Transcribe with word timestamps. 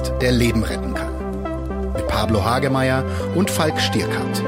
Podcast, 0.00 0.12
der 0.22 0.32
Leben 0.32 0.62
retten 0.62 0.94
kann. 0.94 1.92
Mit 1.92 2.06
Pablo 2.08 2.44
Hagemeier 2.44 3.04
und 3.34 3.50
Falk 3.50 3.78
Stierkant. 3.80 4.42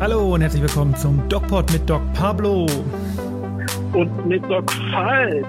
Hallo 0.00 0.34
und 0.34 0.42
herzlich 0.42 0.62
willkommen 0.62 0.94
zum 0.96 1.28
DocPod 1.28 1.72
mit 1.72 1.88
Doc 1.88 2.00
Pablo. 2.14 2.66
Und 3.92 4.26
mit 4.26 4.42
Doc 4.44 4.70
Falk. 4.92 5.46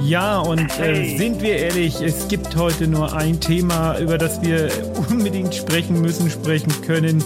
Ja, 0.00 0.38
und 0.38 0.70
äh, 0.80 1.18
sind 1.18 1.42
wir 1.42 1.56
ehrlich, 1.56 2.00
es 2.00 2.28
gibt 2.28 2.56
heute 2.56 2.86
nur 2.86 3.14
ein 3.14 3.38
Thema, 3.38 3.98
über 3.98 4.16
das 4.16 4.40
wir 4.40 4.70
unbedingt 5.10 5.54
sprechen 5.54 6.00
müssen, 6.00 6.30
sprechen 6.30 6.72
können. 6.86 7.22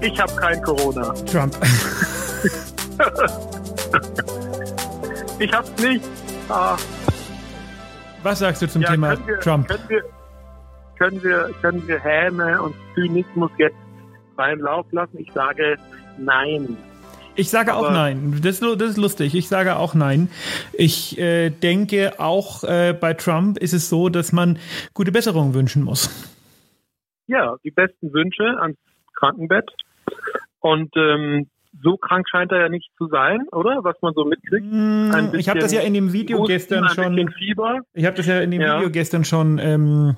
Ich 0.00 0.20
habe 0.20 0.34
kein 0.36 0.62
Corona. 0.62 1.12
Trump. 1.30 1.56
Ich 5.40 5.52
hab's 5.52 5.70
nicht. 5.80 6.04
Ah, 6.48 6.76
Was 8.24 8.40
sagst 8.40 8.60
du 8.60 8.68
zum 8.68 8.82
ja, 8.82 8.90
Thema 8.90 9.14
können 9.14 9.26
wir, 9.28 9.38
Trump? 9.38 9.68
Können 9.68 9.88
wir, 9.88 10.02
können 10.98 11.22
wir, 11.22 11.54
können 11.62 11.86
wir 11.88 12.00
Häme 12.00 12.60
und 12.60 12.74
Zynismus 12.94 13.50
jetzt 13.56 13.76
beim 14.34 14.58
Lauf 14.60 14.86
lassen? 14.90 15.16
Ich 15.18 15.32
sage 15.32 15.76
nein. 16.18 16.76
Ich 17.36 17.50
sage 17.50 17.72
auch 17.74 17.84
aber- 17.84 17.92
nein. 17.92 18.40
Das, 18.42 18.58
das 18.58 18.90
ist 18.90 18.96
lustig. 18.96 19.36
Ich 19.36 19.46
sage 19.46 19.76
auch 19.76 19.94
nein. 19.94 20.28
Ich 20.72 21.16
äh, 21.18 21.50
denke, 21.50 22.18
auch 22.18 22.64
äh, 22.64 22.92
bei 23.00 23.14
Trump 23.14 23.58
ist 23.58 23.74
es 23.74 23.88
so, 23.88 24.08
dass 24.08 24.32
man 24.32 24.58
gute 24.92 25.12
Besserung 25.12 25.54
wünschen 25.54 25.84
muss. 25.84 26.10
Ja, 27.28 27.54
die 27.62 27.70
besten 27.70 28.12
Wünsche 28.12 28.42
ans 28.60 28.76
Krankenbett. 29.14 29.70
Und 30.68 30.94
ähm, 30.96 31.48
so 31.82 31.96
krank 31.96 32.28
scheint 32.28 32.52
er 32.52 32.60
ja 32.60 32.68
nicht 32.68 32.90
zu 32.98 33.08
sein, 33.08 33.48
oder? 33.52 33.84
Was 33.84 33.96
man 34.02 34.12
so 34.14 34.24
mitkriegt. 34.24 34.64
Hm, 34.70 35.10
Ein 35.14 35.34
Ich 35.38 35.48
habe 35.48 35.60
das 35.60 35.72
ja 35.72 35.80
in 35.80 35.94
dem 35.94 36.12
Video 36.12 36.40
Husten, 36.40 36.52
gestern 36.52 36.88
schon. 36.90 37.32
Fieber. 37.38 37.80
Ich 37.94 38.04
habe 38.04 38.16
das 38.16 38.26
ja 38.26 38.40
in 38.40 38.50
dem 38.50 38.60
Ja. 38.60 38.76
Video 38.76 38.90
gestern 38.90 39.24
schon 39.24 39.58
ähm, 39.58 40.16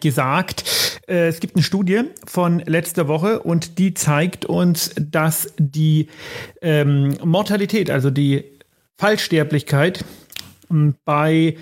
gesagt. 0.00 1.00
Äh, 1.06 1.28
es 1.28 1.38
gibt 1.38 1.54
eine 1.54 1.62
Studie 1.62 2.02
von 2.26 2.58
letzter 2.60 3.06
Woche 3.06 3.40
und 3.40 3.78
die 3.78 3.94
zeigt 3.94 4.46
uns, 4.46 4.94
dass 4.98 5.54
die 5.58 6.08
ähm, 6.60 7.16
Mortalität, 7.22 7.88
also 7.90 8.10
die 8.10 8.44
Fallsterblichkeit 8.98 10.04
ähm, 10.70 10.96
bei 11.04 11.56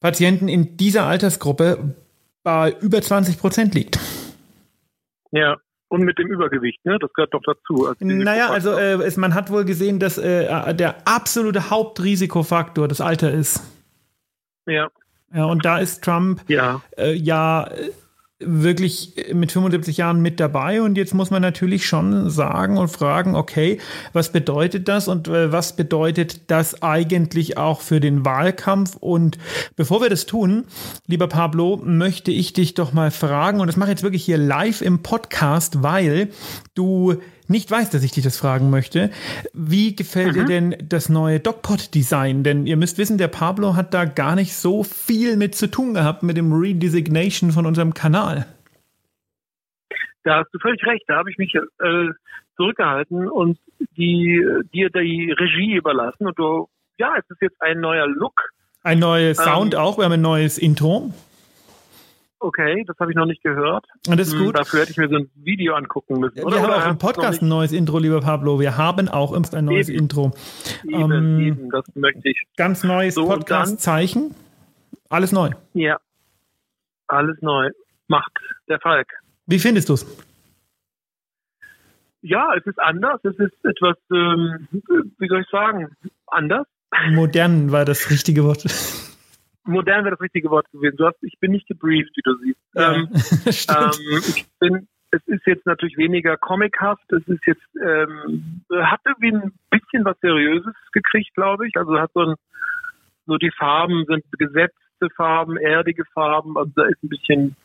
Patienten 0.00 0.48
in 0.48 0.78
dieser 0.78 1.04
Altersgruppe 1.04 1.94
bei 2.42 2.74
über 2.80 3.02
20 3.02 3.38
Prozent 3.38 3.74
liegt. 3.74 3.98
Ja. 5.30 5.58
Und 5.90 6.02
mit 6.02 6.18
dem 6.18 6.28
Übergewicht, 6.28 6.84
ne? 6.84 6.98
Das 7.00 7.12
gehört 7.14 7.34
doch 7.34 7.42
dazu. 7.44 7.88
als 7.88 7.98
Naja, 8.00 8.50
also 8.50 8.70
äh, 8.70 9.02
es, 9.02 9.16
man 9.16 9.34
hat 9.34 9.50
wohl 9.50 9.64
gesehen, 9.64 9.98
dass 9.98 10.18
äh, 10.18 10.72
der 10.72 10.96
absolute 11.04 11.68
Hauptrisikofaktor 11.68 12.86
das 12.86 13.00
Alter 13.00 13.32
ist. 13.32 13.60
ja, 14.66 14.88
Ja, 15.34 15.46
und 15.46 15.64
da 15.64 15.78
ist 15.78 16.04
Trump 16.04 16.42
ja. 16.46 16.80
äh, 16.96 17.12
ja 17.12 17.64
äh, 17.64 17.90
wirklich 18.40 19.14
mit 19.32 19.52
75 19.52 19.98
Jahren 19.98 20.22
mit 20.22 20.40
dabei. 20.40 20.82
Und 20.82 20.96
jetzt 20.96 21.14
muss 21.14 21.30
man 21.30 21.42
natürlich 21.42 21.86
schon 21.86 22.30
sagen 22.30 22.78
und 22.78 22.88
fragen, 22.88 23.34
okay, 23.34 23.78
was 24.12 24.32
bedeutet 24.32 24.88
das 24.88 25.08
und 25.08 25.28
äh, 25.28 25.52
was 25.52 25.76
bedeutet 25.76 26.50
das 26.50 26.82
eigentlich 26.82 27.58
auch 27.58 27.80
für 27.80 28.00
den 28.00 28.24
Wahlkampf? 28.24 28.96
Und 28.96 29.38
bevor 29.76 30.00
wir 30.00 30.08
das 30.08 30.26
tun, 30.26 30.64
lieber 31.06 31.28
Pablo, 31.28 31.80
möchte 31.84 32.30
ich 32.30 32.52
dich 32.52 32.74
doch 32.74 32.92
mal 32.92 33.10
fragen 33.10 33.60
und 33.60 33.66
das 33.66 33.76
mache 33.76 33.90
ich 33.90 33.96
jetzt 33.96 34.02
wirklich 34.02 34.24
hier 34.24 34.38
live 34.38 34.80
im 34.80 35.02
Podcast, 35.02 35.82
weil 35.82 36.30
du 36.74 37.16
nicht 37.50 37.70
weißt, 37.70 37.92
dass 37.92 38.04
ich 38.04 38.12
dich 38.12 38.24
das 38.24 38.38
fragen 38.38 38.70
möchte. 38.70 39.10
Wie 39.52 39.94
gefällt 39.94 40.36
dir 40.36 40.44
denn 40.44 40.76
das 40.88 41.08
neue 41.08 41.40
DocPod-Design? 41.40 42.42
Denn 42.42 42.66
ihr 42.66 42.76
müsst 42.76 42.96
wissen, 42.98 43.18
der 43.18 43.28
Pablo 43.28 43.76
hat 43.76 43.92
da 43.92 44.04
gar 44.04 44.36
nicht 44.36 44.54
so 44.54 44.84
viel 44.84 45.36
mit 45.36 45.54
zu 45.54 45.70
tun 45.70 45.94
gehabt 45.94 46.22
mit 46.22 46.36
dem 46.36 46.52
Redesignation 46.52 47.50
von 47.50 47.66
unserem 47.66 47.92
Kanal. 47.92 48.46
Da 50.22 50.40
hast 50.40 50.50
du 50.52 50.58
völlig 50.58 50.82
recht. 50.84 51.04
Da 51.08 51.16
habe 51.16 51.30
ich 51.30 51.38
mich 51.38 51.54
äh, 51.54 52.08
zurückgehalten 52.56 53.28
und 53.28 53.58
die 53.96 54.44
dir 54.72 54.90
die 54.90 55.32
Regie 55.32 55.74
überlassen. 55.74 56.26
Und 56.26 56.38
du, 56.38 56.68
ja, 56.98 57.14
es 57.18 57.28
ist 57.30 57.40
jetzt 57.40 57.60
ein 57.60 57.80
neuer 57.80 58.06
Look. 58.06 58.50
Ein 58.82 58.98
neuer 58.98 59.34
Sound 59.34 59.74
Ähm. 59.74 59.80
auch, 59.80 59.98
wir 59.98 60.04
haben 60.04 60.12
ein 60.12 60.20
neues 60.20 60.58
Intro. 60.58 61.12
Okay, 62.42 62.84
das 62.86 62.98
habe 62.98 63.12
ich 63.12 63.16
noch 63.16 63.26
nicht 63.26 63.42
gehört. 63.42 63.86
Und 64.08 64.18
das 64.18 64.28
ist 64.28 64.34
Hm, 64.34 64.46
gut. 64.46 64.58
Dafür 64.58 64.80
hätte 64.80 64.92
ich 64.92 64.96
mir 64.96 65.08
so 65.10 65.16
ein 65.16 65.30
Video 65.34 65.74
angucken 65.74 66.18
müssen. 66.20 66.36
Wir 66.36 66.46
oder? 66.46 66.62
haben 66.62 66.72
auch 66.72 66.88
im 66.90 66.96
Podcast 66.98 67.42
ein 67.42 67.48
neues 67.48 67.70
Intro, 67.72 67.98
lieber 67.98 68.20
Pablo. 68.22 68.58
Wir 68.58 68.78
haben 68.78 69.08
auch 69.10 69.32
ein 69.34 69.64
neues 69.66 69.90
Eben. 69.90 69.98
Intro. 70.00 70.32
Eben, 70.84 71.12
ähm, 71.12 71.40
eben, 71.40 71.70
das 71.70 71.84
möchte 71.94 72.30
ich. 72.30 72.42
Ganz 72.56 72.82
neues 72.82 73.14
So, 73.14 73.26
Podcast-Zeichen. 73.26 74.34
Alles 75.10 75.32
neu. 75.32 75.50
Ja, 75.74 75.98
alles 77.08 77.36
neu. 77.42 77.68
Macht 78.08 78.32
der 78.68 78.80
Falk. 78.80 79.08
Wie 79.46 79.58
findest 79.58 79.90
du 79.90 79.94
es? 79.94 80.06
Ja, 82.22 82.54
es 82.56 82.64
ist 82.66 82.78
anders. 82.78 83.20
Es 83.22 83.36
ist 83.38 83.52
etwas, 83.64 83.96
ähm, 84.12 84.66
wie 85.18 85.28
soll 85.28 85.42
ich 85.42 85.48
sagen, 85.50 85.88
anders. 86.26 86.66
Modern 87.10 87.70
war 87.70 87.84
das 87.84 88.10
richtige 88.10 88.44
Wort. 88.44 88.64
Modern 89.64 90.04
wäre 90.04 90.16
das 90.16 90.20
richtige 90.20 90.50
Wort 90.50 90.70
gewesen. 90.72 90.96
Du 90.96 91.06
hast, 91.06 91.16
ich 91.22 91.38
bin 91.40 91.52
nicht 91.52 91.66
gebrieft, 91.66 92.10
wie 92.16 92.22
du 92.22 92.34
siehst. 92.38 92.60
Ja, 92.74 92.94
Ähm. 92.94 93.08
Ähm, 93.70 94.22
ich 94.36 94.46
bin, 94.58 94.88
es 95.12 95.20
ist 95.26 95.46
jetzt 95.46 95.66
natürlich 95.66 95.96
weniger 95.96 96.36
comichaft. 96.36 97.10
Es 97.12 97.26
ist 97.26 97.44
jetzt, 97.46 97.66
ähm, 97.84 98.62
hat 98.70 99.00
irgendwie 99.04 99.32
ein 99.34 99.52
bisschen 99.70 100.04
was 100.04 100.18
Seriöses 100.20 100.74
gekriegt, 100.92 101.34
glaube 101.34 101.66
ich. 101.68 101.76
Also 101.76 101.98
hat 101.98 102.10
so 102.14 102.20
ein, 102.20 102.34
so 103.26 103.36
die 103.36 103.50
Farben 103.50 104.04
sind 104.06 104.24
gesetzte 104.38 105.10
Farben, 105.16 105.56
erdige 105.56 106.04
Farben. 106.14 106.56
Also 106.56 106.70
da 106.76 106.84
ist 106.84 107.02
ein 107.02 107.08
bisschen, 107.08 107.56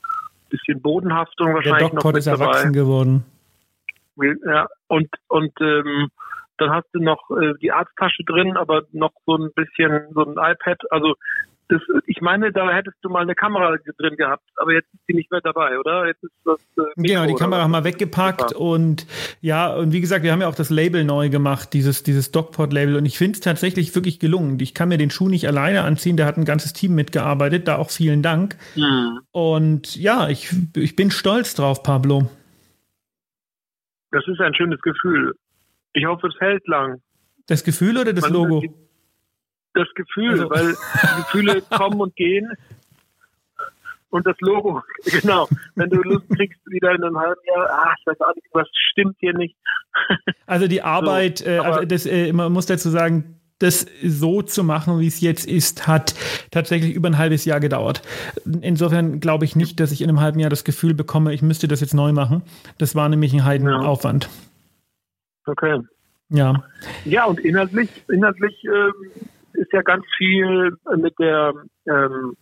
bisschen 0.50 0.81
Bodenhaftung 0.81 1.47
Der 1.47 1.56
wahrscheinlich 1.56 1.81
noch 1.94 2.01
DocPod 2.01 2.13
mit 2.13 2.19
ist 2.19 2.27
erwachsen 2.27 2.73
dabei. 2.73 2.79
geworden. 2.79 3.25
Ja, 4.45 4.67
und, 4.88 5.09
und, 5.27 5.51
ähm, 5.62 6.09
dann 6.57 6.69
hast 6.69 6.88
du 6.94 7.00
noch 7.00 7.29
äh, 7.31 7.53
die 7.62 7.72
Arzttasche 7.73 8.23
drin, 8.23 8.56
aber 8.56 8.83
noch 8.94 9.12
so 9.25 9.35
ein 9.35 9.51
bisschen 9.56 10.07
so 10.13 10.25
ein 10.25 10.31
iPad. 10.38 10.79
Also 10.89 11.16
das, 11.67 11.81
ich 12.05 12.21
meine, 12.21 12.51
da 12.51 12.71
hättest 12.71 12.97
du 13.01 13.09
mal 13.09 13.21
eine 13.21 13.33
Kamera 13.35 13.75
drin 13.97 14.15
gehabt, 14.17 14.43
aber 14.57 14.73
jetzt 14.73 14.93
ist 14.93 15.01
die 15.09 15.13
nicht 15.13 15.31
mehr 15.31 15.41
dabei, 15.41 15.79
oder? 15.79 16.05
Jetzt 16.07 16.23
ist 16.23 16.33
das 16.43 16.59
äh, 16.77 16.81
Mikro, 16.95 17.21
Genau, 17.21 17.25
die 17.25 17.33
Kamera 17.33 17.63
haben 17.63 17.71
wir 17.71 17.83
weggepackt 17.83 18.53
und 18.53 19.07
ja, 19.41 19.73
und 19.73 19.91
wie 19.91 20.01
gesagt, 20.01 20.23
wir 20.23 20.31
haben 20.31 20.41
ja 20.41 20.47
auch 20.47 20.55
das 20.55 20.69
Label 20.69 21.03
neu 21.03 21.29
gemacht, 21.29 21.73
dieses, 21.73 22.03
dieses 22.03 22.31
DocPod-Label 22.31 22.95
und 22.95 23.05
ich 23.05 23.17
finde 23.17 23.33
es 23.33 23.39
tatsächlich 23.39 23.93
wirklich 23.95 24.19
gelungen. 24.19 24.59
Ich 24.59 24.73
kann 24.73 24.89
mir 24.89 24.97
den 24.97 25.09
Schuh 25.09 25.27
nicht 25.29 25.47
alleine 25.47 25.83
anziehen, 25.83 26.17
da 26.17 26.25
hat 26.25 26.37
ein 26.37 26.45
ganzes 26.45 26.73
Team 26.73 26.93
mitgearbeitet, 26.93 27.67
da 27.67 27.77
auch 27.77 27.89
vielen 27.89 28.21
Dank. 28.21 28.55
Hm. 28.75 29.21
Und 29.31 29.95
ja, 29.95 30.29
ich, 30.29 30.53
ich 30.75 30.95
bin 30.95 31.09
stolz 31.09 31.55
drauf, 31.55 31.81
Pablo. 31.83 32.29
Das 34.11 34.25
ist 34.27 34.39
ein 34.39 34.53
schönes 34.53 34.81
Gefühl. 34.81 35.33
Ich 35.93 36.05
hoffe, 36.05 36.27
es 36.27 36.39
hält 36.39 36.67
lang. 36.67 37.01
Das 37.47 37.63
Gefühl 37.63 37.97
oder 37.97 38.13
das 38.13 38.23
Man- 38.23 38.33
Logo? 38.33 38.84
Das 39.75 39.88
Gefühl, 39.94 40.31
Also- 40.31 40.50
weil 40.50 40.69
die 40.74 41.18
Gefühle 41.24 41.62
kommen 41.69 42.02
und 42.02 42.16
gehen. 42.16 42.52
Und 44.09 44.25
das 44.25 44.38
Logo, 44.40 44.81
genau. 45.22 45.47
Wenn 45.75 45.90
du 45.90 45.97
Lust 46.02 46.25
kriegst, 46.30 46.59
wieder 46.68 46.91
in 46.91 47.03
einem 47.03 47.19
halben 47.19 47.41
Jahr, 47.53 47.69
ah, 47.69 47.94
ich 48.00 48.08
weiß 48.08 48.22
auch 48.22 48.34
nicht, 48.34 48.47
was 48.53 48.68
stimmt 48.91 49.18
hier 49.19 49.34
nicht. 49.38 49.56
Also 50.47 50.68
die 50.68 50.81
Arbeit, 50.84 51.46
äh, 51.46 51.58
aber- 51.58 51.75
also 51.78 51.86
das, 51.88 52.06
äh, 52.06 52.31
man 52.31 52.52
muss 52.53 52.66
dazu 52.68 52.90
sagen, 52.90 53.40
das 53.60 53.86
so 54.04 54.42
zu 54.42 54.63
machen, 54.63 55.00
wie 55.00 55.07
es 55.07 55.22
jetzt 55.22 55.48
ist, 55.48 55.88
hat 55.88 56.13
tatsächlich 56.51 56.94
über 56.94 57.10
ein 57.10 57.18
halbes 57.18 57.45
Jahr 57.45 57.60
gedauert. 57.62 58.01
Insofern 58.62 59.19
glaube 59.21 59.45
ich 59.45 59.56
nicht, 59.56 59.80
dass 59.80 59.92
ich 59.94 60.01
in 60.01 60.10
einem 60.10 60.19
halben 60.19 60.39
Jahr 60.39 60.50
das 60.50 60.66
Gefühl 60.66 60.94
bekomme, 60.94 61.33
ich 61.33 61.42
müsste 61.42 61.68
das 61.69 61.80
jetzt 61.81 61.94
neu 61.94 62.12
machen. 62.12 62.44
Das 62.78 62.94
war 62.95 63.07
nämlich 63.10 63.33
ein 63.33 63.44
Heidenaufwand. 63.45 64.30
Okay. 65.48 65.80
Ja. 66.30 66.63
Ja, 67.06 67.25
und 67.25 67.39
inhaltlich, 67.39 67.89
inhaltlich 68.10 68.63
ähm, 68.66 68.94
ist 69.57 69.72
ja 69.74 69.81
ganz 69.81 70.06
viel 70.18 70.78
mit 70.98 71.18
der 71.19 71.54
ähm, 71.88 72.36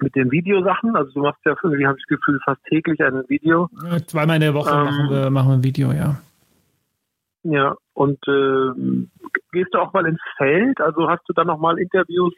mit 0.00 0.14
den 0.14 0.30
Videosachen. 0.30 0.96
Also 0.96 1.12
du 1.12 1.20
machst 1.20 1.40
ja 1.44 1.54
irgendwie, 1.62 1.86
habe 1.86 1.98
ich 1.98 2.04
das 2.08 2.18
Gefühl, 2.18 2.38
fast 2.44 2.62
täglich 2.64 3.02
ein 3.02 3.24
Video. 3.28 3.68
Zweimal 4.06 4.36
in 4.36 4.42
der 4.42 4.54
Woche 4.54 4.70
Ähm, 4.70 4.84
machen, 4.84 5.10
wir, 5.10 5.30
machen 5.30 5.48
wir 5.48 5.54
ein 5.54 5.64
Video, 5.64 5.92
ja. 5.92 6.20
Ja, 7.44 7.76
und 7.94 8.18
ähm, 8.26 9.10
gehst 9.52 9.72
du 9.72 9.78
auch 9.78 9.92
mal 9.92 10.06
ins 10.06 10.20
Feld? 10.36 10.80
Also 10.80 11.08
hast 11.08 11.22
du 11.28 11.32
dann 11.32 11.46
noch 11.46 11.58
mal 11.58 11.78
Interviews, 11.78 12.34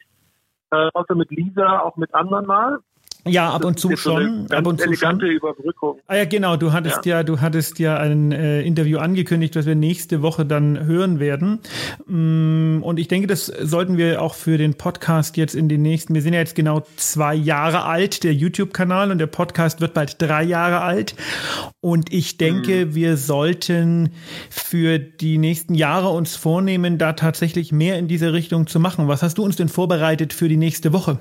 äh, 0.71 0.89
außer 0.93 1.15
mit 1.15 1.31
Lisa, 1.31 1.81
auch 1.81 1.97
mit 1.97 2.15
anderen 2.15 2.47
mal? 2.47 2.79
Ja, 3.27 3.51
ab 3.51 3.65
und 3.65 3.79
zu 3.79 3.97
schon. 3.97 4.47
So 4.49 4.57
ab 4.57 4.67
und 4.67 4.81
zu 4.81 4.95
schon. 4.95 5.21
Überbrückung. 5.21 5.99
Ah 6.07 6.17
ja, 6.17 6.25
genau. 6.25 6.57
Du 6.57 6.73
hattest 6.73 7.05
ja, 7.05 7.19
ja 7.19 7.23
du 7.23 7.41
hattest 7.41 7.79
ja 7.79 7.97
ein 7.99 8.33
äh, 8.33 8.63
Interview 8.63 8.99
angekündigt, 8.99 9.57
was 9.57 9.67
wir 9.67 9.75
nächste 9.75 10.23
Woche 10.23 10.47
dann 10.47 10.87
hören 10.87 11.21
werden. 11.21 11.59
Mm, 12.07 12.83
und 12.83 12.99
ich 12.99 13.09
denke, 13.09 13.27
das 13.27 13.47
sollten 13.47 13.97
wir 13.97 14.23
auch 14.23 14.35
für 14.35 14.57
den 14.57 14.75
Podcast 14.75 15.37
jetzt 15.37 15.55
in 15.55 15.69
den 15.69 15.83
nächsten. 15.83 16.15
Wir 16.15 16.23
sind 16.23 16.33
ja 16.33 16.41
jetzt 16.41 16.55
genau 16.55 16.83
zwei 16.97 17.35
Jahre 17.35 17.85
alt, 17.85 18.25
der 18.25 18.35
YouTube-Kanal, 18.35 19.11
und 19.11 19.19
der 19.19 19.27
Podcast 19.27 19.81
wird 19.81 19.95
bald 19.95 20.21
drei 20.21 20.45
Jahre 20.45 20.81
alt. 20.81 21.15
Und 21.81 22.13
ich 22.13 22.39
denke, 22.39 22.87
mhm. 22.87 22.95
wir 22.95 23.17
sollten 23.17 24.11
für 24.51 24.99
die 24.99 25.39
nächsten 25.39 25.75
Jahre 25.75 26.09
uns 26.09 26.37
vornehmen, 26.37 26.99
da 26.99 27.13
tatsächlich 27.13 27.73
mehr 27.73 27.99
in 27.99 28.09
diese 28.09 28.33
Richtung 28.33 28.67
zu 28.67 28.81
machen. 28.81 29.09
Was 29.09 29.23
hast 29.23 29.39
du 29.39 29.45
uns 29.45 29.57
denn 29.57 29.69
vorbereitet 29.69 30.33
für 30.33 30.49
die 30.49 30.57
nächste 30.57 30.93
Woche? 30.93 31.19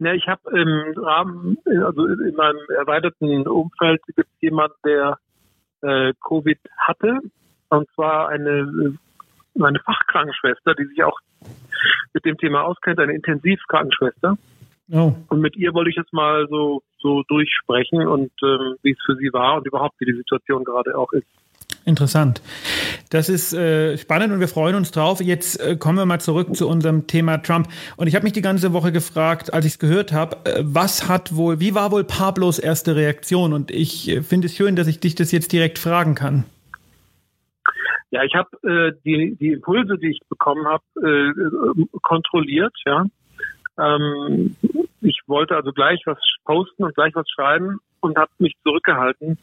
Ja, 0.00 0.14
ich 0.14 0.26
habe 0.28 0.58
im 0.58 0.98
Rahmen, 0.98 1.58
also 1.84 2.06
in 2.06 2.34
meinem 2.34 2.58
erweiterten 2.74 3.46
Umfeld 3.46 4.00
gibt 4.06 4.18
es 4.18 4.40
jemanden, 4.40 4.74
der 4.84 5.18
äh, 5.82 6.14
Covid 6.26 6.58
hatte, 6.78 7.18
und 7.68 7.88
zwar 7.94 8.30
eine, 8.30 8.96
eine 9.60 9.78
Fachkrankenschwester, 9.80 10.74
die 10.74 10.86
sich 10.86 11.04
auch 11.04 11.18
mit 12.14 12.24
dem 12.24 12.38
Thema 12.38 12.62
auskennt, 12.62 12.98
eine 12.98 13.12
Intensivkrankenschwester. 13.12 14.38
Oh. 14.90 15.12
Und 15.28 15.40
mit 15.40 15.56
ihr 15.56 15.74
wollte 15.74 15.90
ich 15.90 15.96
jetzt 15.96 16.14
mal 16.14 16.46
so, 16.48 16.82
so 16.98 17.22
durchsprechen 17.28 18.06
und 18.06 18.32
ähm, 18.42 18.76
wie 18.82 18.92
es 18.92 18.98
für 19.04 19.16
sie 19.16 19.32
war 19.34 19.56
und 19.56 19.66
überhaupt 19.66 20.00
wie 20.00 20.06
die 20.06 20.16
Situation 20.16 20.64
gerade 20.64 20.96
auch 20.96 21.12
ist. 21.12 21.26
Interessant. 21.84 22.42
Das 23.10 23.28
ist 23.28 23.54
äh, 23.54 23.96
spannend 23.96 24.32
und 24.32 24.40
wir 24.40 24.48
freuen 24.48 24.74
uns 24.74 24.90
drauf. 24.90 25.20
Jetzt 25.20 25.58
äh, 25.60 25.76
kommen 25.76 25.96
wir 25.96 26.04
mal 26.04 26.20
zurück 26.20 26.54
zu 26.54 26.68
unserem 26.68 27.06
Thema 27.06 27.38
Trump. 27.38 27.68
Und 27.96 28.06
ich 28.06 28.14
habe 28.14 28.24
mich 28.24 28.34
die 28.34 28.42
ganze 28.42 28.72
Woche 28.72 28.92
gefragt, 28.92 29.52
als 29.52 29.64
ich 29.64 29.72
es 29.72 29.78
gehört 29.78 30.12
habe, 30.12 30.36
äh, 30.44 30.62
was 30.62 31.08
hat 31.08 31.34
wohl, 31.34 31.58
wie 31.58 31.74
war 31.74 31.90
wohl 31.90 32.04
Pablos 32.04 32.58
erste 32.58 32.96
Reaktion? 32.96 33.54
Und 33.54 33.70
ich 33.70 34.08
äh, 34.08 34.22
finde 34.22 34.46
es 34.46 34.54
schön, 34.54 34.76
dass 34.76 34.88
ich 34.88 35.00
dich 35.00 35.14
das 35.14 35.32
jetzt 35.32 35.52
direkt 35.52 35.78
fragen 35.78 36.14
kann. 36.14 36.44
Ja, 38.10 38.24
ich 38.24 38.34
habe 38.34 38.50
äh, 38.68 38.92
die, 39.04 39.36
die 39.40 39.52
Impulse, 39.52 39.96
die 39.96 40.10
ich 40.10 40.20
bekommen 40.28 40.66
habe, 40.66 40.84
äh, 41.02 41.86
kontrolliert. 42.02 42.74
Ja, 42.84 43.06
ähm, 43.78 44.56
ich 45.00 45.18
wollte 45.26 45.56
also 45.56 45.72
gleich 45.72 46.02
was 46.04 46.18
posten 46.44 46.84
und 46.84 46.94
gleich 46.94 47.14
was 47.14 47.28
schreiben 47.30 47.78
und 48.00 48.18
habe 48.18 48.30
mich 48.38 48.54
zurückgehalten 48.64 49.38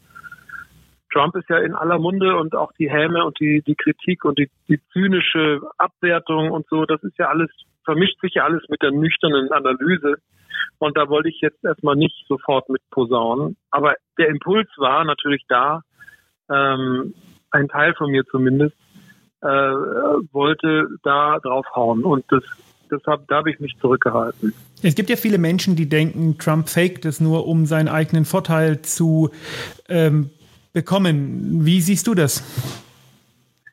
Trump 1.12 1.36
ist 1.36 1.48
ja 1.48 1.58
in 1.58 1.74
aller 1.74 1.98
Munde 1.98 2.36
und 2.36 2.54
auch 2.54 2.72
die 2.72 2.90
Häme 2.90 3.24
und 3.24 3.38
die, 3.40 3.62
die 3.66 3.74
Kritik 3.74 4.24
und 4.24 4.38
die, 4.38 4.50
die 4.68 4.80
zynische 4.92 5.60
Abwertung 5.78 6.50
und 6.50 6.66
so, 6.68 6.84
das 6.84 7.02
ist 7.02 7.18
ja 7.18 7.28
alles, 7.28 7.50
vermischt 7.84 8.20
sich 8.20 8.34
ja 8.34 8.44
alles 8.44 8.62
mit 8.68 8.82
der 8.82 8.90
nüchternen 8.90 9.50
Analyse. 9.52 10.16
Und 10.78 10.96
da 10.96 11.08
wollte 11.08 11.28
ich 11.28 11.40
jetzt 11.40 11.64
erstmal 11.64 11.96
nicht 11.96 12.26
sofort 12.28 12.68
mit 12.68 12.82
posaunen. 12.90 13.56
Aber 13.70 13.94
der 14.18 14.28
Impuls 14.28 14.68
war 14.76 15.04
natürlich 15.04 15.44
da, 15.48 15.82
ähm, 16.50 17.14
ein 17.50 17.68
Teil 17.68 17.94
von 17.94 18.10
mir 18.10 18.24
zumindest, 18.26 18.76
äh, 19.40 19.46
wollte 19.46 20.88
da 21.02 21.38
draufhauen. 21.40 22.04
Und 22.04 22.24
das 22.28 22.44
deshalb 22.90 23.26
da 23.28 23.36
habe 23.36 23.50
ich 23.50 23.60
mich 23.60 23.76
zurückgehalten. 23.80 24.54
Es 24.82 24.94
gibt 24.94 25.10
ja 25.10 25.16
viele 25.16 25.38
Menschen, 25.38 25.76
die 25.76 25.88
denken, 25.88 26.38
Trump 26.38 26.68
faked 26.68 27.04
es 27.04 27.20
nur, 27.20 27.46
um 27.46 27.66
seinen 27.66 27.88
eigenen 27.88 28.24
Vorteil 28.24 28.82
zu 28.82 29.30
ähm, 29.88 30.30
bekommen. 30.80 31.64
Wie 31.66 31.80
siehst 31.80 32.06
du 32.06 32.14
das? 32.14 32.32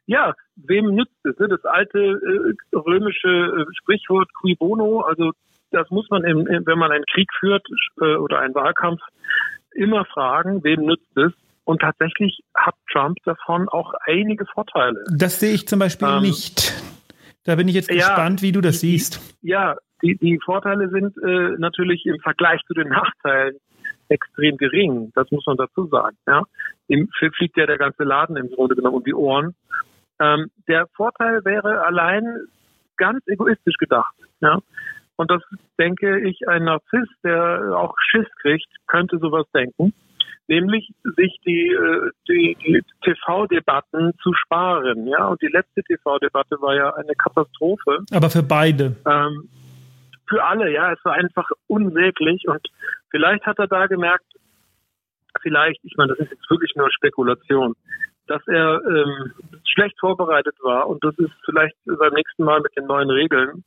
Ja, 0.08 0.34
wem 0.56 0.86
nützt 0.96 1.24
es? 1.24 1.38
Ne? 1.40 1.48
Das 1.48 1.64
alte 1.66 2.00
äh, 2.00 2.76
römische 2.76 3.28
äh, 3.30 3.66
Sprichwort 3.80 4.30
cui 4.40 4.56
bono, 4.56 5.02
also 5.02 5.32
das 5.72 5.90
muss 5.90 6.10
man, 6.10 6.24
im, 6.24 6.46
wenn 6.48 6.80
man 6.80 6.92
einen 6.92 7.06
Krieg 7.14 7.30
führt 7.40 7.66
äh, 8.02 8.16
oder 8.16 8.40
einen 8.40 8.56
Wahlkampf, 8.56 9.02
immer 9.72 10.06
fragen, 10.06 10.64
wem 10.64 10.86
nützt 10.86 11.18
es? 11.18 11.34
Und 11.64 11.82
tatsächlich 11.82 12.42
hat 12.56 12.76
Trump 12.92 13.18
davon 13.26 13.68
auch 13.70 13.94
einige 14.06 14.46
Vorteile. 14.46 15.04
Das 15.12 15.40
sehe 15.40 15.54
ich 15.54 15.68
zum 15.68 15.80
Beispiel 15.80 16.08
ähm, 16.08 16.22
nicht. 16.22 16.74
Da 17.44 17.56
bin 17.56 17.68
ich 17.68 17.76
jetzt 17.76 17.90
gespannt, 17.90 18.42
ja, 18.42 18.48
wie 18.48 18.52
du 18.52 18.62
das 18.62 18.80
die, 18.80 18.92
siehst. 18.92 19.38
Ja, 19.42 19.76
die, 20.02 20.16
die 20.16 20.40
Vorteile 20.44 20.90
sind 20.90 21.18
äh, 21.18 21.58
natürlich 21.58 22.06
im 22.06 22.20
Vergleich 22.20 22.62
zu 22.68 22.74
den 22.74 22.90
Nachteilen 22.90 23.58
extrem 24.10 24.58
gering. 24.58 25.12
Das 25.16 25.30
muss 25.32 25.46
man 25.46 25.58
dazu 25.58 25.88
sagen. 25.88 26.18
Ja, 26.28 26.44
Im 26.88 27.10
fliegt 27.10 27.58
ja 27.58 27.66
der 27.66 27.78
ganze 27.78 28.04
Laden 28.04 28.38
im 28.38 28.50
Grunde 28.50 28.76
genommen 28.76 28.98
um 28.98 29.04
die 29.04 29.14
Ohren. 29.14 29.56
Ähm, 30.20 30.50
der 30.68 30.88
Vorteil 30.96 31.44
wäre 31.44 31.86
allein 31.86 32.48
ganz 32.98 33.26
egoistisch 33.28 33.76
gedacht. 33.78 34.16
Ja, 34.40 34.60
und 35.18 35.32
das 35.32 35.42
denke 35.80 36.20
ich, 36.20 36.48
ein 36.48 36.66
Narzisst, 36.66 37.16
der 37.24 37.74
auch 37.78 37.96
Schiss 38.10 38.28
kriegt, 38.42 38.68
könnte 38.88 39.18
sowas 39.20 39.46
denken. 39.54 39.94
Nämlich 40.48 40.94
sich 41.04 41.38
die, 41.46 41.72
äh, 41.72 42.12
die, 42.28 42.56
die 42.64 42.82
TV-Debatten 43.04 44.14
zu 44.22 44.34
sparen. 44.34 45.08
Ja, 45.08 45.28
und 45.28 45.42
die 45.42 45.48
letzte 45.48 45.82
TV-Debatte 45.84 46.62
war 46.62 46.76
ja 46.76 46.94
eine 46.94 47.14
Katastrophe. 47.16 48.04
Aber 48.12 48.30
für 48.30 48.44
beide. 48.44 48.96
Ähm, 49.08 49.50
für 50.28 50.44
alle, 50.44 50.72
ja. 50.72 50.92
Es 50.92 51.04
war 51.04 51.14
einfach 51.14 51.50
unsäglich 51.68 52.48
und 52.48 52.68
vielleicht 53.10 53.46
hat 53.46 53.60
er 53.60 53.68
da 53.68 53.88
gemerkt, 53.88 54.26
vielleicht, 55.42 55.84
ich 55.84 55.96
meine, 55.98 56.14
das 56.14 56.20
ist 56.20 56.32
jetzt 56.32 56.50
wirklich 56.50 56.76
nur 56.76 56.92
Spekulation, 56.92 57.76
dass 58.28 58.42
er 58.48 58.82
ähm, 58.86 59.34
schlecht 59.68 60.00
vorbereitet 60.00 60.56
war 60.62 60.88
und 60.88 61.04
das 61.04 61.18
ist 61.20 61.34
vielleicht 61.44 61.76
beim 61.86 62.14
nächsten 62.14 62.44
Mal 62.44 62.62
mit 62.62 62.76
den 62.76 62.86
neuen 62.86 63.10
Regeln 63.10 63.64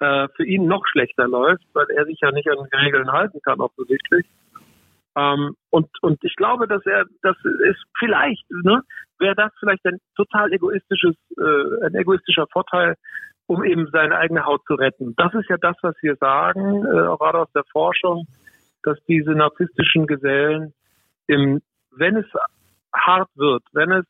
äh, 0.00 0.28
für 0.36 0.44
ihn 0.44 0.66
noch 0.66 0.86
schlechter 0.86 1.26
läuft, 1.26 1.64
weil 1.72 1.86
er 1.90 2.04
sich 2.04 2.18
ja 2.20 2.30
nicht 2.30 2.48
an 2.48 2.58
die 2.70 2.76
Regeln 2.76 3.10
halten 3.10 3.40
kann, 3.42 3.60
offensichtlich. 3.60 4.26
Ähm, 5.16 5.56
und, 5.70 5.88
und 6.02 6.22
ich 6.22 6.36
glaube, 6.36 6.68
dass 6.68 6.84
er, 6.86 7.06
das 7.22 7.36
ist 7.44 7.82
vielleicht, 7.98 8.44
ne, 8.50 8.82
wäre 9.18 9.34
das 9.34 9.52
vielleicht 9.58 9.84
ein 9.86 9.98
total 10.16 10.52
egoistisches, 10.52 11.16
äh, 11.36 11.86
ein 11.86 11.94
egoistischer 11.94 12.46
Vorteil 12.52 12.94
um 13.48 13.64
eben 13.64 13.88
seine 13.90 14.16
eigene 14.16 14.44
Haut 14.44 14.62
zu 14.66 14.74
retten. 14.74 15.14
Das 15.16 15.32
ist 15.34 15.48
ja 15.48 15.56
das, 15.56 15.74
was 15.80 15.96
wir 16.02 16.16
sagen, 16.16 16.84
äh, 16.84 17.06
auch 17.08 17.18
gerade 17.18 17.40
aus 17.40 17.52
der 17.54 17.64
Forschung, 17.72 18.26
dass 18.82 19.02
diese 19.08 19.32
narzisstischen 19.32 20.06
Gesellen, 20.06 20.74
im, 21.26 21.60
wenn 21.90 22.16
es 22.16 22.26
hart 22.94 23.30
wird, 23.34 23.62
wenn 23.72 23.90
es 23.90 24.04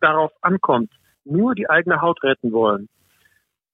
darauf 0.00 0.32
ankommt, 0.40 0.90
nur 1.24 1.54
die 1.54 1.68
eigene 1.68 2.00
Haut 2.00 2.22
retten 2.22 2.52
wollen. 2.52 2.88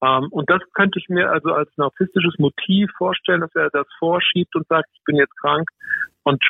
Ähm, 0.02 0.28
und 0.30 0.48
das 0.48 0.62
könnte 0.72 0.98
ich 0.98 1.08
mir 1.10 1.30
also 1.30 1.52
als 1.52 1.70
narzisstisches 1.76 2.38
Motiv 2.38 2.90
vorstellen, 2.96 3.42
dass 3.42 3.54
er 3.54 3.68
das 3.70 3.86
vorschiebt 3.98 4.56
und 4.56 4.66
sagt, 4.66 4.88
ich 4.94 5.04
bin 5.04 5.16
jetzt 5.16 5.36
krank 5.38 5.68
und 6.22 6.42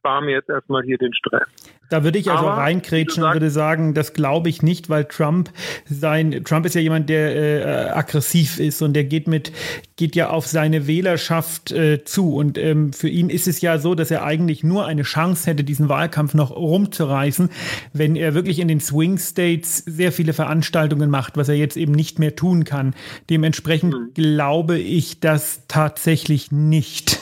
spare 0.00 0.24
mir 0.24 0.32
jetzt 0.32 0.48
erstmal 0.48 0.82
hier 0.82 0.98
den 0.98 1.14
Stress. 1.14 1.46
Da 1.90 2.04
würde 2.04 2.18
ich 2.18 2.30
also 2.30 2.46
Aber, 2.46 2.62
reinkrätschen 2.62 3.24
und 3.24 3.32
würde 3.32 3.50
sagen, 3.50 3.94
das 3.94 4.12
glaube 4.12 4.48
ich 4.48 4.62
nicht, 4.62 4.88
weil 4.88 5.04
Trump 5.04 5.50
sein, 5.86 6.42
Trump 6.44 6.64
ist 6.64 6.74
ja 6.74 6.80
jemand, 6.80 7.08
der 7.10 7.36
äh, 7.36 7.90
aggressiv 7.90 8.60
ist 8.60 8.80
und 8.80 8.94
der 8.94 9.04
geht 9.04 9.26
mit, 9.26 9.52
geht 9.96 10.14
ja 10.14 10.30
auf 10.30 10.46
seine 10.46 10.86
Wählerschaft 10.86 11.72
äh, 11.72 12.04
zu. 12.04 12.36
Und 12.36 12.58
ähm, 12.58 12.92
für 12.92 13.08
ihn 13.08 13.28
ist 13.28 13.48
es 13.48 13.60
ja 13.60 13.78
so, 13.78 13.96
dass 13.96 14.10
er 14.10 14.24
eigentlich 14.24 14.62
nur 14.62 14.86
eine 14.86 15.02
Chance 15.02 15.50
hätte, 15.50 15.64
diesen 15.64 15.88
Wahlkampf 15.88 16.32
noch 16.32 16.52
rumzureißen, 16.52 17.50
wenn 17.92 18.14
er 18.14 18.34
wirklich 18.34 18.60
in 18.60 18.68
den 18.68 18.80
Swing 18.80 19.18
States 19.18 19.78
sehr 19.78 20.12
viele 20.12 20.32
Veranstaltungen 20.32 21.10
macht, 21.10 21.36
was 21.36 21.48
er 21.48 21.56
jetzt 21.56 21.76
eben 21.76 21.92
nicht 21.92 22.20
mehr 22.20 22.36
tun 22.36 22.62
kann. 22.62 22.94
Dementsprechend 23.28 23.94
mhm. 23.94 24.14
glaube 24.14 24.78
ich 24.78 25.18
das 25.18 25.66
tatsächlich 25.66 26.52
nicht. 26.52 27.18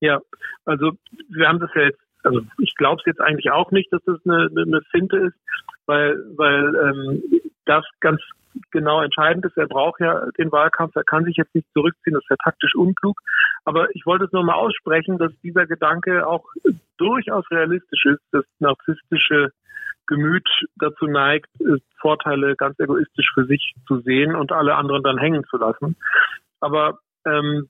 Ja, 0.00 0.20
also 0.64 0.92
wir 1.28 1.48
haben 1.48 1.60
das 1.60 1.70
ja 1.74 1.82
jetzt, 1.82 2.00
also 2.22 2.40
ich 2.58 2.74
glaube 2.74 3.00
es 3.00 3.06
jetzt 3.06 3.20
eigentlich 3.20 3.50
auch 3.50 3.70
nicht, 3.70 3.92
dass 3.92 4.02
das 4.04 4.18
eine, 4.24 4.48
eine 4.56 4.82
Finte 4.90 5.16
ist, 5.16 5.36
weil, 5.86 6.16
weil 6.36 6.74
ähm, 6.74 7.22
das 7.64 7.84
ganz 8.00 8.20
genau 8.70 9.02
entscheidend 9.02 9.44
ist. 9.44 9.56
Er 9.56 9.66
braucht 9.66 10.00
ja 10.00 10.26
den 10.38 10.50
Wahlkampf, 10.52 10.96
er 10.96 11.04
kann 11.04 11.24
sich 11.24 11.36
jetzt 11.36 11.54
nicht 11.54 11.66
zurückziehen, 11.72 12.14
das 12.14 12.24
wäre 12.28 12.38
taktisch 12.42 12.74
unklug. 12.74 13.20
Aber 13.64 13.94
ich 13.94 14.06
wollte 14.06 14.24
es 14.24 14.32
nur 14.32 14.44
mal 14.44 14.54
aussprechen, 14.54 15.18
dass 15.18 15.32
dieser 15.42 15.66
Gedanke 15.66 16.26
auch 16.26 16.44
durchaus 16.96 17.44
realistisch 17.50 18.06
ist, 18.06 18.22
das 18.32 18.44
narzisstische 18.58 19.50
Gemüt 20.06 20.48
dazu 20.76 21.06
neigt, 21.06 21.50
Vorteile 22.00 22.56
ganz 22.56 22.78
egoistisch 22.78 23.30
für 23.34 23.44
sich 23.44 23.74
zu 23.86 24.00
sehen 24.00 24.34
und 24.34 24.52
alle 24.52 24.74
anderen 24.74 25.02
dann 25.02 25.18
hängen 25.18 25.44
zu 25.44 25.58
lassen. 25.58 25.96
Aber 26.60 26.98
ähm, 27.26 27.68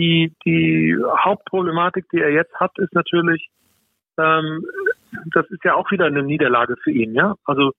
die, 0.00 0.34
die 0.44 0.96
Hauptproblematik, 1.24 2.06
die 2.10 2.20
er 2.20 2.30
jetzt 2.30 2.54
hat, 2.54 2.72
ist 2.78 2.94
natürlich, 2.94 3.50
ähm, 4.18 4.64
das 5.34 5.46
ist 5.50 5.64
ja 5.64 5.74
auch 5.74 5.90
wieder 5.90 6.06
eine 6.06 6.22
Niederlage 6.22 6.76
für 6.82 6.90
ihn, 6.90 7.14
ja. 7.14 7.34
Also 7.44 7.72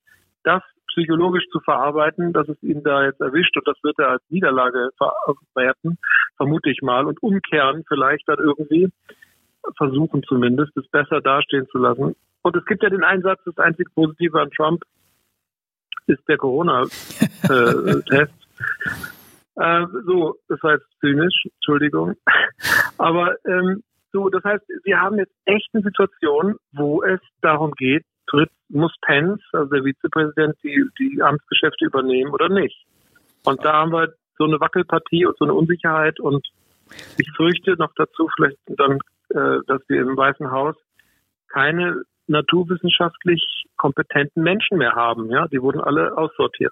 das 0.44 0.62
psychologisch 0.88 1.46
zu 1.52 1.60
verarbeiten, 1.60 2.34
dass 2.34 2.48
es 2.50 2.62
ihn 2.62 2.84
da 2.84 3.06
jetzt 3.06 3.22
erwischt 3.22 3.56
und 3.58 3.68
das 3.68 3.78
wird 3.84 3.98
er 4.00 4.10
als 4.10 4.24
Niederlage 4.30 4.90
verwerten, 4.98 5.98
vermute 6.38 6.70
ich 6.70 6.82
mal, 6.82 7.06
und 7.06 7.22
umkehren 7.24 7.84
vielleicht 7.88 8.28
dann 8.28 8.40
irgendwie, 8.40 8.90
versuchen 9.78 10.24
zumindest, 10.24 10.76
es 10.78 10.88
besser 10.90 11.22
dastehen 11.22 11.68
zu 11.72 11.78
lassen. 11.78 12.16
Und 12.42 12.56
es 12.56 12.66
gibt 12.66 12.84
ja 12.84 12.90
den 12.90 13.04
Einsatz, 13.04 13.40
das 13.46 13.58
einzige 13.58 13.90
Positive 13.92 14.40
an 14.40 14.50
Trump 14.52 14.84
ist 16.08 16.28
der 16.28 16.38
Corona-Test. 16.38 18.34
Äh, 19.56 19.86
so, 20.06 20.36
das 20.48 20.62
war 20.64 20.74
jetzt 20.74 20.88
zynisch, 21.00 21.48
Entschuldigung. 21.56 22.16
Aber 22.98 23.36
ähm, 23.46 23.84
so, 24.14 24.30
das 24.30 24.44
heißt, 24.44 24.64
wir 24.84 25.00
haben 25.00 25.18
jetzt 25.18 25.34
echt 25.46 25.70
eine 25.74 25.84
Situation, 25.84 26.58
wo 26.74 27.04
es 27.04 27.20
darum 27.42 27.72
geht, 27.72 28.04
tritt, 28.28 28.50
muss 28.70 28.94
Pence, 29.02 29.42
also 29.54 29.70
der 29.70 29.84
Vizepräsident, 29.84 30.56
die, 30.64 30.86
die 31.00 31.22
Amtsgeschäfte 31.22 31.86
übernehmen 31.86 32.32
oder 32.32 32.50
nicht. 32.50 32.86
Und 33.44 33.64
da 33.64 33.74
haben 33.74 33.92
wir 33.92 34.14
so 34.38 34.46
eine 34.46 34.60
Wackelpartie 34.60 35.26
und 35.26 35.38
so 35.38 35.46
eine 35.46 35.54
Unsicherheit 35.54 36.20
und 36.20 36.48
ich 37.18 37.30
fürchte 37.36 37.76
noch 37.78 37.92
dazu 37.96 38.30
vielleicht 38.36 38.58
dann, 38.68 39.00
äh, 39.30 39.60
dass 39.68 39.82
wir 39.88 40.02
im 40.02 40.18
Weißen 40.18 40.52
Haus 40.52 40.76
keine 41.48 42.04
naturwissenschaftlich 42.28 43.66
kompetenten 43.82 44.44
Menschen 44.44 44.78
mehr 44.78 44.94
haben. 44.94 45.32
Ja, 45.32 45.48
die 45.48 45.60
wurden 45.60 45.82
alle 45.82 46.16
aussortiert. 46.16 46.72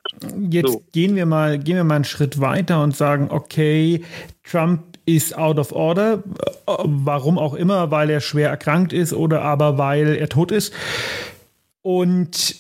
Jetzt 0.52 0.72
so. 0.72 0.84
gehen 0.94 1.16
wir 1.16 1.26
mal, 1.26 1.58
gehen 1.58 1.76
wir 1.76 1.84
mal 1.84 1.96
einen 1.96 2.04
Schritt 2.04 2.40
weiter 2.40 2.84
und 2.84 2.96
sagen, 2.96 3.30
okay, 3.32 4.04
Trump 4.44 4.84
ist 5.08 5.36
out 5.36 5.58
of 5.58 5.72
order, 5.72 6.24
warum 6.68 7.40
auch 7.40 7.56
immer, 7.56 7.90
weil 7.90 8.12
er 8.12 8.22
schwer 8.22 8.50
erkrankt 8.50 8.94
ist 8.94 9.12
oder 9.12 9.42
aber 9.42 9.80
weil 9.80 10.16
er 10.18 10.30
tot 10.30 10.52
ist. 10.52 10.72
Und 11.82 12.58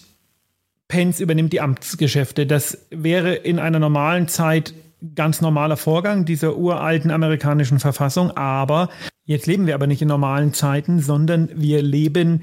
Pence 0.88 1.20
übernimmt 1.20 1.54
die 1.54 1.62
Amtsgeschäfte. 1.62 2.48
Das 2.48 2.88
wäre 2.90 3.36
in 3.36 3.60
einer 3.60 3.78
normalen 3.78 4.28
Zeit 4.28 4.74
ganz 5.14 5.42
normaler 5.42 5.78
Vorgang 5.78 6.26
dieser 6.26 6.58
uralten 6.58 7.12
amerikanischen 7.12 7.80
Verfassung. 7.80 8.32
Aber 8.32 8.90
jetzt 9.26 9.46
leben 9.46 9.68
wir 9.68 9.76
aber 9.76 9.86
nicht 9.86 10.02
in 10.02 10.08
normalen 10.08 10.54
Zeiten, 10.54 11.00
sondern 11.00 11.50
wir 11.54 11.84
leben 11.84 12.42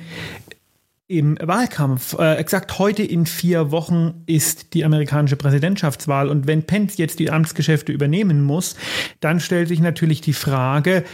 im 1.08 1.38
Wahlkampf. 1.40 2.18
Äh, 2.18 2.34
exakt 2.34 2.78
heute 2.78 3.02
in 3.02 3.26
vier 3.26 3.70
Wochen 3.70 4.22
ist 4.26 4.74
die 4.74 4.84
amerikanische 4.84 5.36
Präsidentschaftswahl. 5.36 6.28
Und 6.28 6.46
wenn 6.46 6.64
Pence 6.64 6.96
jetzt 6.96 7.18
die 7.18 7.30
Amtsgeschäfte 7.30 7.92
übernehmen 7.92 8.42
muss, 8.42 8.76
dann 9.20 9.40
stellt 9.40 9.68
sich 9.68 9.80
natürlich 9.80 10.20
die 10.20 10.32
Frage, 10.32 11.04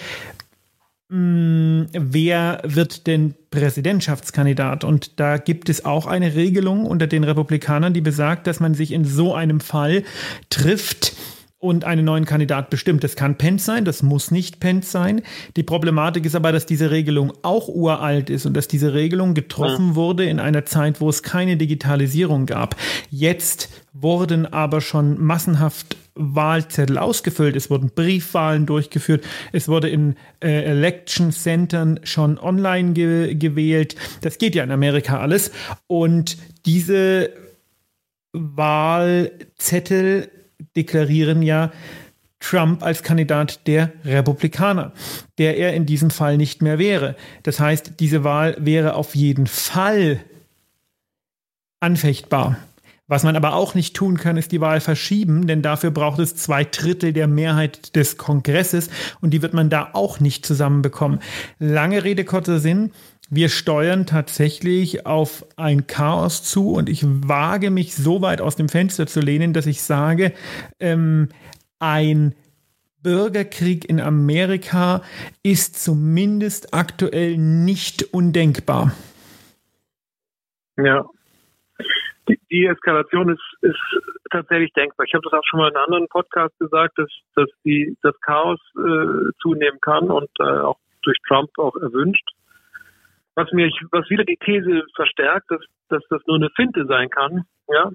hm, 1.11 1.89
wer 1.93 2.63
wird 2.65 3.07
denn 3.07 3.35
Präsidentschaftskandidat? 3.51 4.83
Und 4.83 5.21
da 5.21 5.37
gibt 5.37 5.69
es 5.69 5.85
auch 5.85 6.07
eine 6.07 6.35
Regelung 6.35 6.87
unter 6.87 7.07
den 7.07 7.25
Republikanern, 7.25 7.93
die 7.93 8.01
besagt, 8.01 8.47
dass 8.47 8.61
man 8.61 8.73
sich 8.73 8.93
in 8.93 9.05
so 9.05 9.35
einem 9.35 9.61
Fall 9.61 10.05
trifft 10.49 11.15
und 11.63 11.85
einen 11.85 12.05
neuen 12.05 12.25
Kandidat 12.25 12.71
bestimmt. 12.71 13.05
Das 13.05 13.15
kann 13.15 13.39
Pence 13.39 13.65
sein, 13.65 13.85
das 13.85 14.03
muss 14.03 14.33
nicht 14.33 14.59
Pence 14.59 14.91
sein. 14.91 15.23
Die 15.55 15.63
Problematik 15.63 16.27
ist 16.27 16.35
aber, 16.35 16.51
dass 16.51 16.67
diese 16.67 16.91
Regelung 16.91 17.33
auch 17.43 17.69
uralt 17.69 18.31
ist 18.31 18.47
und 18.47 18.55
dass 18.55 18.67
diese 18.67 18.95
Regelung 18.95 19.33
getroffen 19.33 19.91
ja. 19.91 19.95
wurde 19.95 20.25
in 20.25 20.41
einer 20.41 20.65
Zeit, 20.65 21.01
wo 21.01 21.09
es 21.09 21.23
keine 21.23 21.57
Digitalisierung 21.57 22.47
gab. 22.47 22.75
Jetzt 23.11 23.69
wurden 23.93 24.47
aber 24.47 24.81
schon 24.81 25.23
massenhaft 25.23 25.97
Wahlzettel 26.17 26.99
ausgefüllt, 26.99 27.55
es 27.55 27.71
wurden 27.71 27.93
Briefwahlen 27.95 28.67
durchgeführt, 28.67 29.25
es 29.53 29.69
wurde 29.69 29.89
in 29.89 30.17
äh, 30.41 30.65
Election 30.65 31.31
Centern 31.31 32.01
schon 32.03 32.39
online 32.39 32.93
ge 32.93 33.37
gewählt. 33.37 33.95
Das 34.21 34.39
geht 34.39 34.57
ja 34.57 34.65
in 34.65 34.73
Amerika 34.73 35.21
alles. 35.21 35.53
Und 35.87 36.39
diese 36.67 37.31
Wahlzettel 38.33 40.32
deklarieren 40.77 41.43
ja 41.43 41.73
Trump 42.41 42.83
als 42.83 43.03
Kandidat 43.03 43.67
der 43.67 43.93
Republikaner, 44.05 44.93
der 45.39 45.57
er 45.57 45.75
in 45.75 45.87
diesem 45.87 46.11
Fall 46.11 46.37
nicht 46.37 46.61
mehr 46.61 46.79
wäre. 46.79 47.17
Das 47.45 47.61
heißt, 47.61 48.01
diese 48.01 48.25
Wahl 48.25 48.57
wäre 48.59 48.95
auf 48.95 49.15
jeden 49.15 49.47
Fall 49.47 50.21
anfechtbar. 51.81 52.59
Was 53.09 53.25
man 53.25 53.37
aber 53.37 53.55
auch 53.55 53.75
nicht 53.75 53.95
tun 53.95 54.17
kann, 54.17 54.37
ist 54.37 54.53
die 54.53 54.61
Wahl 54.61 54.81
verschieben, 54.81 55.47
denn 55.47 55.61
dafür 55.61 55.91
braucht 55.91 56.19
es 56.19 56.37
zwei 56.37 56.65
Drittel 56.65 57.13
der 57.13 57.27
Mehrheit 57.27 57.95
des 57.95 58.17
Kongresses 58.17 58.89
und 59.21 59.33
die 59.33 59.43
wird 59.43 59.53
man 59.53 59.69
da 59.69 59.91
auch 59.93 60.19
nicht 60.19 60.47
zusammenbekommen. 60.47 61.21
Lange 61.59 62.05
Rede, 62.05 62.25
kurzer 62.25 62.59
Sinn. 62.59 62.93
Wir 63.35 63.49
steuern 63.49 64.05
tatsächlich 64.05 65.07
auf 65.07 65.47
ein 65.57 65.87
Chaos 65.87 66.43
zu 66.43 66.73
und 66.73 66.91
ich 66.91 67.03
wage 67.03 67.71
mich 67.71 67.95
so 67.97 68.21
weit 68.21 68.43
aus 68.43 68.57
dem 68.57 68.69
Fenster 68.69 69.07
zu 69.07 69.21
lehnen, 69.21 69.55
dass 69.55 69.65
ich 69.65 69.81
sage, 69.81 70.35
ähm, 70.79 71.31
ein 71.79 72.35
Bürgerkrieg 73.03 73.89
in 73.89 74.03
Amerika 74.03 75.01
ist 75.43 75.83
zumindest 75.83 76.75
aktuell 76.75 77.39
nicht 77.39 78.13
undenkbar. 78.13 78.93
Ja, 80.77 81.07
die, 82.29 82.39
die 82.51 82.67
Eskalation 82.67 83.31
ist, 83.31 83.63
ist 83.63 83.81
tatsächlich 84.31 84.75
denkbar. 84.75 85.07
Ich 85.07 85.15
habe 85.15 85.25
das 85.25 85.33
auch 85.33 85.45
schon 85.49 85.59
mal 85.59 85.71
in 85.71 85.77
einem 85.77 85.85
anderen 85.85 86.09
Podcast 86.09 86.53
gesagt, 86.59 86.99
dass, 86.99 87.09
dass 87.35 87.49
die, 87.65 87.97
das 88.03 88.15
Chaos 88.21 88.61
äh, 88.77 89.33
zunehmen 89.41 89.81
kann 89.81 90.11
und 90.11 90.29
äh, 90.39 90.43
auch 90.43 90.77
durch 91.01 91.17
Trump 91.27 91.49
auch 91.57 91.77
erwünscht. 91.77 92.29
Was 93.35 93.51
mir, 93.53 93.71
was 93.91 94.09
wieder 94.11 94.25
die 94.25 94.37
These 94.37 94.83
verstärkt, 94.95 95.51
dass, 95.51 95.61
dass 95.89 96.03
das 96.11 96.21
nur 96.27 96.37
eine 96.37 96.51
Finte 96.51 96.85
sein 96.87 97.09
kann, 97.09 97.45
ja, 97.69 97.91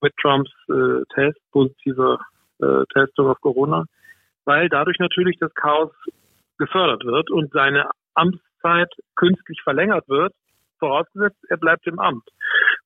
mit 0.00 0.14
Trumps 0.20 0.50
äh, 0.68 1.02
Test, 1.14 1.38
positiver 1.52 2.18
äh, 2.60 2.84
Testung 2.92 3.28
auf 3.28 3.40
Corona, 3.40 3.84
weil 4.44 4.68
dadurch 4.68 4.98
natürlich 4.98 5.38
das 5.38 5.54
Chaos 5.54 5.90
gefördert 6.58 7.04
wird 7.04 7.30
und 7.30 7.52
seine 7.52 7.90
Amtszeit 8.14 8.92
künstlich 9.16 9.60
verlängert 9.62 10.08
wird, 10.08 10.34
vorausgesetzt, 10.78 11.38
er 11.48 11.56
bleibt 11.56 11.86
im 11.86 11.98
Amt. 11.98 12.24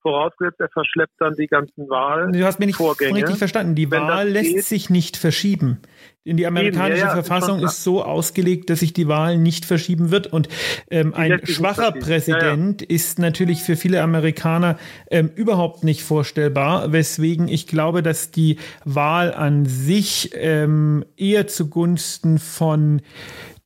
Vorausgesetzt, 0.03 0.61
er 0.61 0.69
verschleppt 0.69 1.15
dann 1.19 1.35
die 1.35 1.47
ganzen 1.47 1.89
Wahlen. 1.89 2.33
Du 2.33 2.45
hast 2.45 2.59
mir 2.59 2.67
nicht 2.67 2.81
richtig 2.81 3.39
verstanden. 3.39 3.75
Die 3.75 3.91
Wahl 3.91 4.29
lässt 4.29 4.55
geht, 4.55 4.65
sich 4.65 4.91
nicht 4.91 5.17
verschieben. 5.17 5.79
In 6.25 6.37
die 6.37 6.47
amerikanische 6.47 7.01
ja, 7.01 7.07
ja, 7.07 7.13
Verfassung 7.13 7.61
ist 7.61 7.83
so 7.85 8.03
ausgelegt, 8.03 8.71
dass 8.71 8.81
sich 8.81 8.93
die 8.93 9.09
Wahl 9.09 9.39
nicht 9.39 9.65
verschieben 9.65 10.11
wird. 10.11 10.27
Und 10.27 10.49
ähm, 10.91 11.15
ein 11.15 11.41
schwacher 11.45 11.93
Präsident 11.93 12.83
ja, 12.83 12.89
ist 12.89 13.19
natürlich 13.19 13.63
für 13.63 13.77
viele 13.77 14.03
Amerikaner 14.03 14.77
ähm, 15.11 15.31
überhaupt 15.35 15.85
nicht 15.85 16.03
vorstellbar, 16.03 16.93
weswegen 16.93 17.49
ich 17.49 17.67
glaube, 17.67 18.03
dass 18.03 18.31
die 18.31 18.59
Wahl 18.85 19.33
an 19.33 19.67
sich 19.67 20.31
ähm, 20.35 21.05
eher 21.17 21.47
zugunsten 21.47 22.39
von 22.39 23.03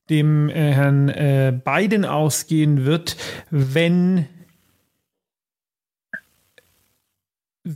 dem 0.09 0.49
äh, 0.49 0.53
Herrn 0.53 1.09
äh, 1.09 1.59
Biden 1.63 2.05
ausgehen 2.05 2.85
wird, 2.85 3.17
wenn, 3.49 4.27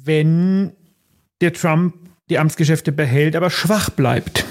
wenn 0.05 0.73
der 1.41 1.53
Trump 1.53 1.95
die 2.29 2.39
Amtsgeschäfte 2.39 2.91
behält, 2.91 3.35
aber 3.35 3.49
schwach 3.49 3.89
bleibt. 3.89 4.45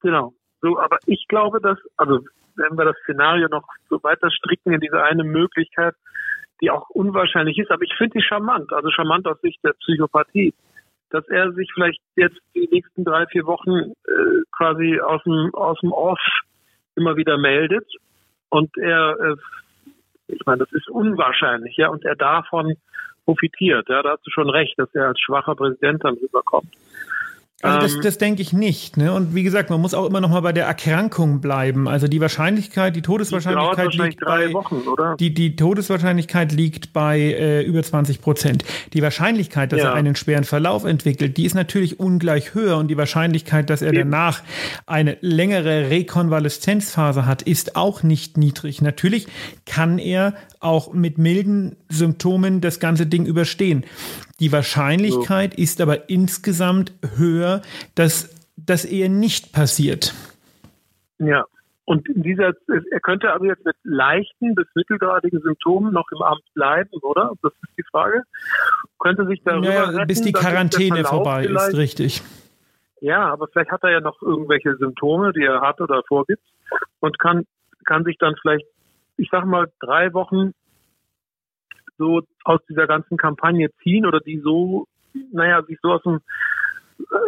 Genau. 0.00 0.32
So, 0.60 0.78
aber 0.78 0.98
ich 1.06 1.26
glaube, 1.28 1.60
dass, 1.60 1.78
also 1.96 2.20
wenn 2.56 2.78
wir 2.78 2.84
das 2.84 2.96
Szenario 3.02 3.48
noch 3.48 3.66
so 3.90 4.02
weiter 4.02 4.30
stricken 4.30 4.72
in 4.72 4.80
diese 4.80 5.02
eine 5.02 5.24
Möglichkeit, 5.24 5.94
die 6.62 6.70
auch 6.70 6.88
unwahrscheinlich 6.90 7.58
ist, 7.58 7.70
aber 7.70 7.82
ich 7.82 7.94
finde 7.98 8.18
die 8.18 8.24
charmant, 8.24 8.72
also 8.72 8.90
charmant 8.90 9.26
aus 9.26 9.40
Sicht 9.40 9.62
der 9.64 9.72
Psychopathie, 9.72 10.54
dass 11.10 11.26
er 11.28 11.52
sich 11.52 11.70
vielleicht 11.74 12.00
jetzt 12.16 12.38
die 12.54 12.68
nächsten 12.70 13.04
drei, 13.04 13.26
vier 13.26 13.44
Wochen 13.44 13.70
äh, 13.70 14.42
quasi 14.52 15.00
aus 15.00 15.22
dem, 15.24 15.54
aus 15.54 15.78
dem 15.80 15.92
Off 15.92 16.20
immer 16.96 17.16
wieder 17.16 17.36
meldet 17.36 17.86
und 18.48 18.76
er, 18.78 19.18
äh, 19.20 19.36
ich 20.28 20.46
meine, 20.46 20.58
das 20.64 20.72
ist 20.72 20.88
unwahrscheinlich, 20.88 21.76
ja, 21.76 21.88
und 21.88 22.04
er 22.04 22.16
davon 22.16 22.76
profitiert. 23.24 23.88
Ja, 23.88 24.02
da 24.02 24.12
hast 24.12 24.26
du 24.26 24.30
schon 24.30 24.50
recht, 24.50 24.78
dass 24.78 24.94
er 24.94 25.08
als 25.08 25.20
schwacher 25.20 25.54
Präsident 25.54 26.04
dann 26.04 26.14
rüberkommt. 26.14 26.72
Also 27.62 27.78
das, 27.80 27.94
ähm, 27.94 28.00
das 28.02 28.18
denke 28.18 28.42
ich 28.42 28.52
nicht. 28.52 28.96
Ne? 28.96 29.12
Und 29.12 29.34
wie 29.34 29.42
gesagt, 29.42 29.70
man 29.70 29.80
muss 29.80 29.94
auch 29.94 30.04
immer 30.06 30.20
noch 30.20 30.28
mal 30.28 30.40
bei 30.40 30.52
der 30.52 30.66
Erkrankung 30.66 31.40
bleiben. 31.40 31.88
Also 31.88 32.08
die 32.08 32.20
Wahrscheinlichkeit, 32.20 32.94
die 32.94 33.00
Todeswahrscheinlichkeit 33.00 33.94
liegt 33.94 34.20
bei 34.20 34.52
Wochen, 34.52 34.82
Die, 35.18 35.32
die 35.32 35.56
Todeswahrscheinlichkeit 35.56 36.52
liegt 36.52 36.92
bei 36.92 37.18
äh, 37.18 37.62
über 37.62 37.82
20 37.82 38.20
Prozent. 38.20 38.64
Die 38.92 39.02
Wahrscheinlichkeit, 39.02 39.72
dass 39.72 39.80
ja. 39.80 39.90
er 39.90 39.94
einen 39.94 40.14
schweren 40.14 40.44
Verlauf 40.44 40.84
entwickelt, 40.84 41.36
die 41.36 41.46
ist 41.46 41.54
natürlich 41.54 41.98
ungleich 41.98 42.54
höher. 42.54 42.76
Und 42.76 42.88
die 42.88 42.98
Wahrscheinlichkeit, 42.98 43.70
dass 43.70 43.80
er 43.80 43.94
Eben. 43.94 44.10
danach 44.10 44.42
eine 44.86 45.16
längere 45.20 45.88
Rekonvaleszenzphase 45.90 47.24
hat, 47.24 47.40
ist 47.42 47.76
auch 47.76 48.02
nicht 48.02 48.36
niedrig. 48.36 48.82
Natürlich 48.82 49.26
kann 49.64 49.98
er 49.98 50.34
auch 50.60 50.92
mit 50.92 51.18
milden 51.18 51.76
Symptomen 51.88 52.60
das 52.60 52.80
ganze 52.80 53.06
Ding 53.06 53.24
überstehen. 53.26 53.84
Die 54.40 54.52
Wahrscheinlichkeit 54.52 55.54
so. 55.54 55.62
ist 55.62 55.80
aber 55.80 56.08
insgesamt 56.08 56.92
höher, 57.16 57.62
dass 57.94 58.34
das 58.56 58.84
eher 58.84 59.08
nicht 59.08 59.52
passiert. 59.52 60.14
Ja, 61.18 61.44
und 61.86 62.08
in 62.08 62.22
dieser, 62.22 62.52
er 62.90 63.00
könnte 63.00 63.32
also 63.32 63.44
jetzt 63.44 63.64
mit 63.64 63.76
leichten 63.82 64.54
bis 64.54 64.66
mittelgradigen 64.74 65.40
Symptomen 65.40 65.92
noch 65.92 66.10
im 66.12 66.22
Amt 66.22 66.42
bleiben, 66.54 66.90
oder? 67.02 67.32
Das 67.42 67.52
ist 67.52 67.72
die 67.76 67.84
Frage. 67.90 68.22
Könnte 68.98 69.26
sich 69.26 69.42
darüber 69.44 69.68
naja, 69.68 69.84
retten, 69.84 70.06
bis 70.06 70.22
die 70.22 70.32
Quarantäne 70.32 71.04
vorbei 71.04 71.44
ist, 71.44 71.76
richtig. 71.76 72.22
Ja, 73.00 73.30
aber 73.30 73.48
vielleicht 73.48 73.70
hat 73.70 73.82
er 73.82 73.90
ja 73.90 74.00
noch 74.00 74.22
irgendwelche 74.22 74.76
Symptome, 74.76 75.32
die 75.34 75.42
er 75.44 75.60
hat 75.60 75.80
oder 75.82 76.02
vorgibt 76.08 76.42
und 77.00 77.18
kann, 77.18 77.44
kann 77.84 78.04
sich 78.04 78.16
dann 78.18 78.34
vielleicht, 78.40 78.64
ich 79.18 79.28
sag 79.30 79.44
mal, 79.44 79.70
drei 79.80 80.14
Wochen 80.14 80.54
so 81.98 82.22
aus 82.44 82.60
dieser 82.68 82.86
ganzen 82.86 83.16
Kampagne 83.16 83.70
ziehen 83.82 84.06
oder 84.06 84.20
die 84.20 84.38
so, 84.38 84.86
naja, 85.32 85.62
sich 85.62 85.78
so 85.82 85.92
aus 85.92 86.02
dem, 86.02 86.20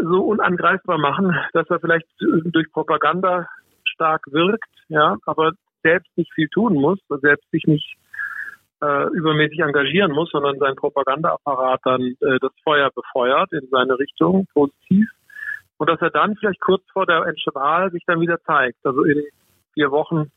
so 0.02 0.22
unangreifbar 0.22 0.98
machen, 0.98 1.34
dass 1.52 1.68
er 1.70 1.80
vielleicht 1.80 2.06
durch 2.18 2.70
Propaganda 2.72 3.46
stark 3.84 4.22
wirkt, 4.30 4.68
ja, 4.88 5.16
aber 5.26 5.52
selbst 5.82 6.16
nicht 6.16 6.32
viel 6.34 6.48
tun 6.48 6.74
muss, 6.74 6.98
selbst 7.20 7.50
sich 7.50 7.64
nicht 7.64 7.96
äh, 8.82 9.08
übermäßig 9.14 9.60
engagieren 9.60 10.12
muss, 10.12 10.30
sondern 10.30 10.58
sein 10.58 10.76
Propagandaapparat 10.76 11.80
dann 11.84 12.02
äh, 12.02 12.38
das 12.40 12.52
Feuer 12.62 12.90
befeuert 12.94 13.52
in 13.52 13.68
seine 13.70 13.98
Richtung 13.98 14.46
positiv. 14.52 15.08
Und 15.78 15.90
dass 15.90 16.00
er 16.00 16.10
dann 16.10 16.36
vielleicht 16.36 16.60
kurz 16.60 16.82
vor 16.92 17.06
der 17.06 17.20
Wahl 17.20 17.90
sich 17.90 18.02
dann 18.06 18.20
wieder 18.20 18.40
zeigt, 18.42 18.78
also 18.84 19.04
in 19.04 19.22
vier 19.74 19.90
Wochen 19.90 20.30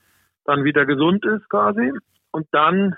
dann 0.46 0.64
wieder 0.64 0.86
gesund 0.86 1.26
ist 1.26 1.50
quasi 1.50 1.92
und 2.32 2.48
dann 2.52 2.96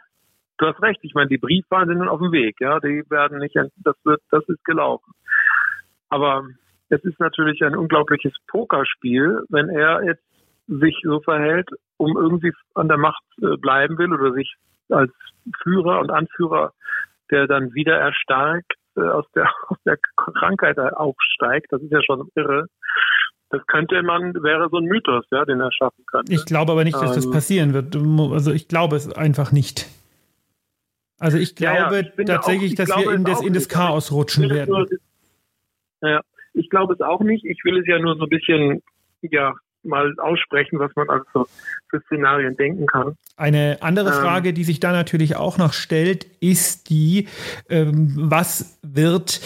du 0.62 0.68
hast 0.68 0.82
recht, 0.82 1.00
ich 1.02 1.14
meine, 1.14 1.28
die 1.28 1.38
Briefwahlen 1.38 1.90
sind 1.90 2.08
auf 2.08 2.20
dem 2.20 2.32
Weg, 2.32 2.62
ja, 2.62 2.80
die 2.80 3.04
werden 3.10 3.40
nicht, 3.40 3.56
das 3.56 3.96
wird, 4.04 4.22
das 4.30 4.48
ist 4.48 4.64
gelaufen. 4.64 5.12
Aber 6.10 6.44
es 6.90 7.04
ist 7.04 7.20
natürlich 7.20 7.64
ein 7.64 7.76
unglaubliches 7.76 8.34
Pokerspiel, 8.48 9.44
wenn 9.50 9.70
er 9.70 10.04
jetzt 10.04 10.24
sich 10.68 10.96
so 11.04 11.20
verhält, 11.22 11.70
um 11.98 12.16
irgendwie 12.16 12.54
an 12.76 12.88
der 12.88 12.98
Macht 12.98 13.24
äh, 13.42 13.58
bleiben 13.58 13.98
will 13.98 14.14
oder 14.14 14.34
sich 14.34 14.54
als 14.90 15.12
Führer 15.64 16.00
und 16.00 16.12
Anführer, 16.12 16.74
der 17.32 17.48
dann 17.48 17.74
wieder 17.74 17.98
erstarkt 17.98 18.74
äh, 18.96 19.02
aus 19.02 19.26
der, 19.34 19.50
aus 19.68 19.78
der 19.86 19.98
Krankheit 20.16 20.78
aufsteigt. 20.80 21.68
Das 21.72 21.82
ist 21.82 21.92
ja 21.92 22.04
schon 22.04 22.30
irre. 22.36 22.68
Das 23.50 23.66
könnte 23.68 24.02
man, 24.04 24.34
wäre 24.36 24.70
so 24.70 24.78
ein 24.78 24.86
Mythos, 24.86 25.26
ja, 25.32 25.44
den 25.44 25.60
er 25.60 25.72
schaffen 25.74 26.06
könnte. 26.08 26.32
Ich 26.32 26.46
glaube 26.46 26.72
aber 26.72 26.84
nicht, 26.86 26.96
dass 26.96 27.16
das 27.16 27.26
ähm, 27.26 27.32
passieren 27.32 27.74
wird. 27.74 27.96
Also 28.32 28.52
ich 28.54 28.70
glaube 28.70 28.96
es 28.96 29.12
einfach 29.12 29.52
nicht. 29.52 29.90
Also 31.22 31.38
ich 31.38 31.56
glaube 31.56 31.96
ja, 31.96 32.12
ich 32.18 32.26
tatsächlich, 32.26 32.72
auch, 32.72 32.76
dass 32.78 32.86
glaube 32.88 33.06
wir 33.06 33.14
in 33.14 33.24
das, 33.24 33.42
in 33.42 33.54
das 33.54 33.70
Chaos 33.70 34.12
rutschen 34.12 34.50
werden. 34.50 34.72
Nur, 34.72 34.88
ja, 36.02 36.20
ich 36.54 36.68
glaube 36.72 36.96
es 36.96 37.02
auch 37.02 37.22
nicht. 37.22 37.46
Ich 37.46 37.64
will 37.64 37.78
es 37.78 37.86
ja 37.86 38.00
nur 38.00 38.16
so 38.16 38.24
ein 38.24 38.30
bisschen, 38.30 38.82
ja, 39.22 39.54
mal 39.84 40.16
aussprechen, 40.18 40.80
was 40.80 40.92
man 40.96 41.10
also 41.10 41.48
für 41.90 42.02
Szenarien 42.08 42.58
denken 42.58 42.88
kann. 42.88 43.16
Eine 43.38 43.78
andere 43.82 44.10
ähm, 44.10 44.16
Frage, 44.16 44.52
die 44.54 44.64
sich 44.64 44.80
da 44.80 44.92
natürlich 44.92 45.36
auch 45.36 45.60
noch 45.60 45.74
stellt, 45.74 46.26
ist 46.40 46.90
die, 46.90 47.28
ähm, 47.70 48.14
was 48.18 48.80
wird 48.82 49.42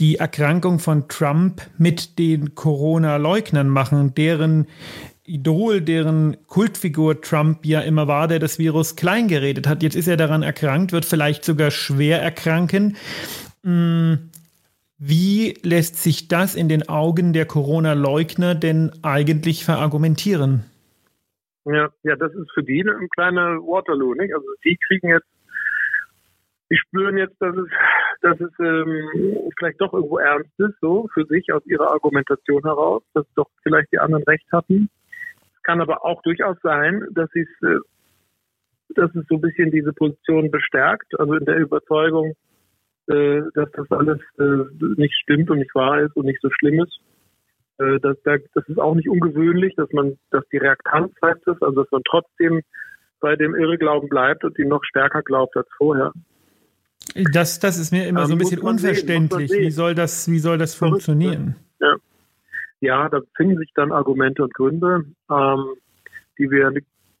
die 0.00 0.16
Erkrankung 0.16 0.78
von 0.78 1.08
Trump 1.08 1.60
mit 1.76 2.18
den 2.18 2.54
Corona-Leugnern 2.54 3.68
machen, 3.68 4.14
deren 4.14 4.66
Idol, 5.24 5.80
deren 5.80 6.36
Kultfigur 6.46 7.20
Trump 7.20 7.64
ja 7.64 7.80
immer 7.80 8.08
war, 8.08 8.28
der 8.28 8.38
das 8.38 8.58
Virus 8.58 8.96
kleingeredet 8.96 9.66
hat. 9.68 9.82
Jetzt 9.82 9.94
ist 9.94 10.08
er 10.08 10.16
daran 10.16 10.42
erkrankt, 10.42 10.92
wird 10.92 11.04
vielleicht 11.04 11.44
sogar 11.44 11.70
schwer 11.70 12.20
erkranken. 12.20 12.96
Hm 13.62 14.30
wie 15.04 15.54
lässt 15.64 15.96
sich 15.96 16.28
das 16.28 16.54
in 16.54 16.68
den 16.68 16.88
Augen 16.88 17.32
der 17.32 17.44
Corona-Leugner 17.44 18.54
denn 18.54 18.92
eigentlich 19.02 19.64
verargumentieren? 19.64 20.62
Ja, 21.64 21.90
ja, 22.04 22.14
das 22.14 22.32
ist 22.34 22.52
für 22.54 22.62
die 22.62 22.82
ein 22.82 23.08
kleiner 23.08 23.58
Waterloo, 23.58 24.14
nicht? 24.14 24.32
Also 24.32 24.46
die 24.64 24.78
kriegen 24.86 25.08
jetzt, 25.08 25.26
die 26.70 26.76
spüren 26.76 27.18
jetzt, 27.18 27.34
dass 27.40 27.56
es, 27.56 27.68
dass 28.20 28.40
es 28.40 28.52
ähm, 28.60 29.50
vielleicht 29.58 29.80
doch 29.80 29.92
irgendwo 29.92 30.18
ernst 30.18 30.52
ist, 30.58 30.78
so 30.80 31.08
für 31.12 31.24
sich 31.26 31.52
aus 31.52 31.66
ihrer 31.66 31.90
Argumentation 31.90 32.62
heraus, 32.62 33.02
dass 33.12 33.26
doch 33.34 33.48
vielleicht 33.64 33.90
die 33.90 33.98
anderen 33.98 34.22
recht 34.22 34.46
hatten. 34.52 34.88
Kann 35.62 35.80
aber 35.80 36.04
auch 36.04 36.22
durchaus 36.22 36.56
sein, 36.62 37.06
dass 37.12 37.30
sie 37.32 37.46
äh, 37.62 37.78
dass 38.94 39.14
es 39.14 39.26
so 39.28 39.36
ein 39.36 39.40
bisschen 39.40 39.70
diese 39.70 39.92
Position 39.92 40.50
bestärkt, 40.50 41.18
also 41.18 41.34
in 41.34 41.44
der 41.44 41.56
Überzeugung, 41.56 42.34
äh, 43.08 43.40
dass 43.54 43.70
das 43.72 43.90
alles 43.90 44.20
äh, 44.38 44.64
nicht 44.96 45.14
stimmt 45.22 45.50
und 45.50 45.58
nicht 45.58 45.74
wahr 45.74 46.00
ist 46.00 46.14
und 46.16 46.26
nicht 46.26 46.40
so 46.40 46.48
schlimm 46.50 46.82
ist. 46.82 47.00
Äh, 47.78 47.98
das, 48.00 48.16
das 48.24 48.68
ist 48.68 48.78
auch 48.78 48.94
nicht 48.94 49.08
ungewöhnlich, 49.08 49.74
dass 49.76 49.90
man, 49.92 50.18
dass 50.30 50.44
die 50.52 50.58
Reaktanz 50.58 51.12
heißt 51.22 51.46
es, 51.48 51.62
also 51.62 51.82
dass 51.82 51.90
man 51.90 52.02
trotzdem 52.08 52.60
bei 53.20 53.36
dem 53.36 53.54
Irrglauben 53.54 54.08
bleibt 54.08 54.44
und 54.44 54.58
ihn 54.58 54.68
noch 54.68 54.84
stärker 54.84 55.22
glaubt 55.22 55.56
als 55.56 55.68
vorher. 55.76 56.12
Das, 57.32 57.58
das 57.58 57.78
ist 57.78 57.92
mir 57.92 58.06
immer 58.06 58.22
ähm, 58.22 58.26
so 58.26 58.34
ein 58.34 58.38
bisschen 58.38 58.60
unverständlich. 58.60 59.50
Sehen, 59.50 59.62
wie 59.62 59.70
soll 59.70 59.94
das, 59.94 60.30
wie 60.30 60.38
soll 60.38 60.58
das 60.58 60.74
funktionieren? 60.74 61.56
Ja. 62.82 63.08
da 63.08 63.20
finden 63.36 63.58
sich 63.58 63.70
dann 63.74 63.92
Argumente 63.92 64.42
und 64.42 64.52
Gründe, 64.54 65.04
ähm, 65.30 65.74
die 66.38 66.50
wir 66.50 66.72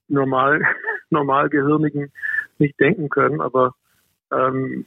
normal, 0.08 0.60
normalgehirnigen 1.10 2.12
nicht 2.58 2.78
denken 2.80 3.08
können, 3.08 3.40
aber 3.40 3.74
ähm, 4.32 4.86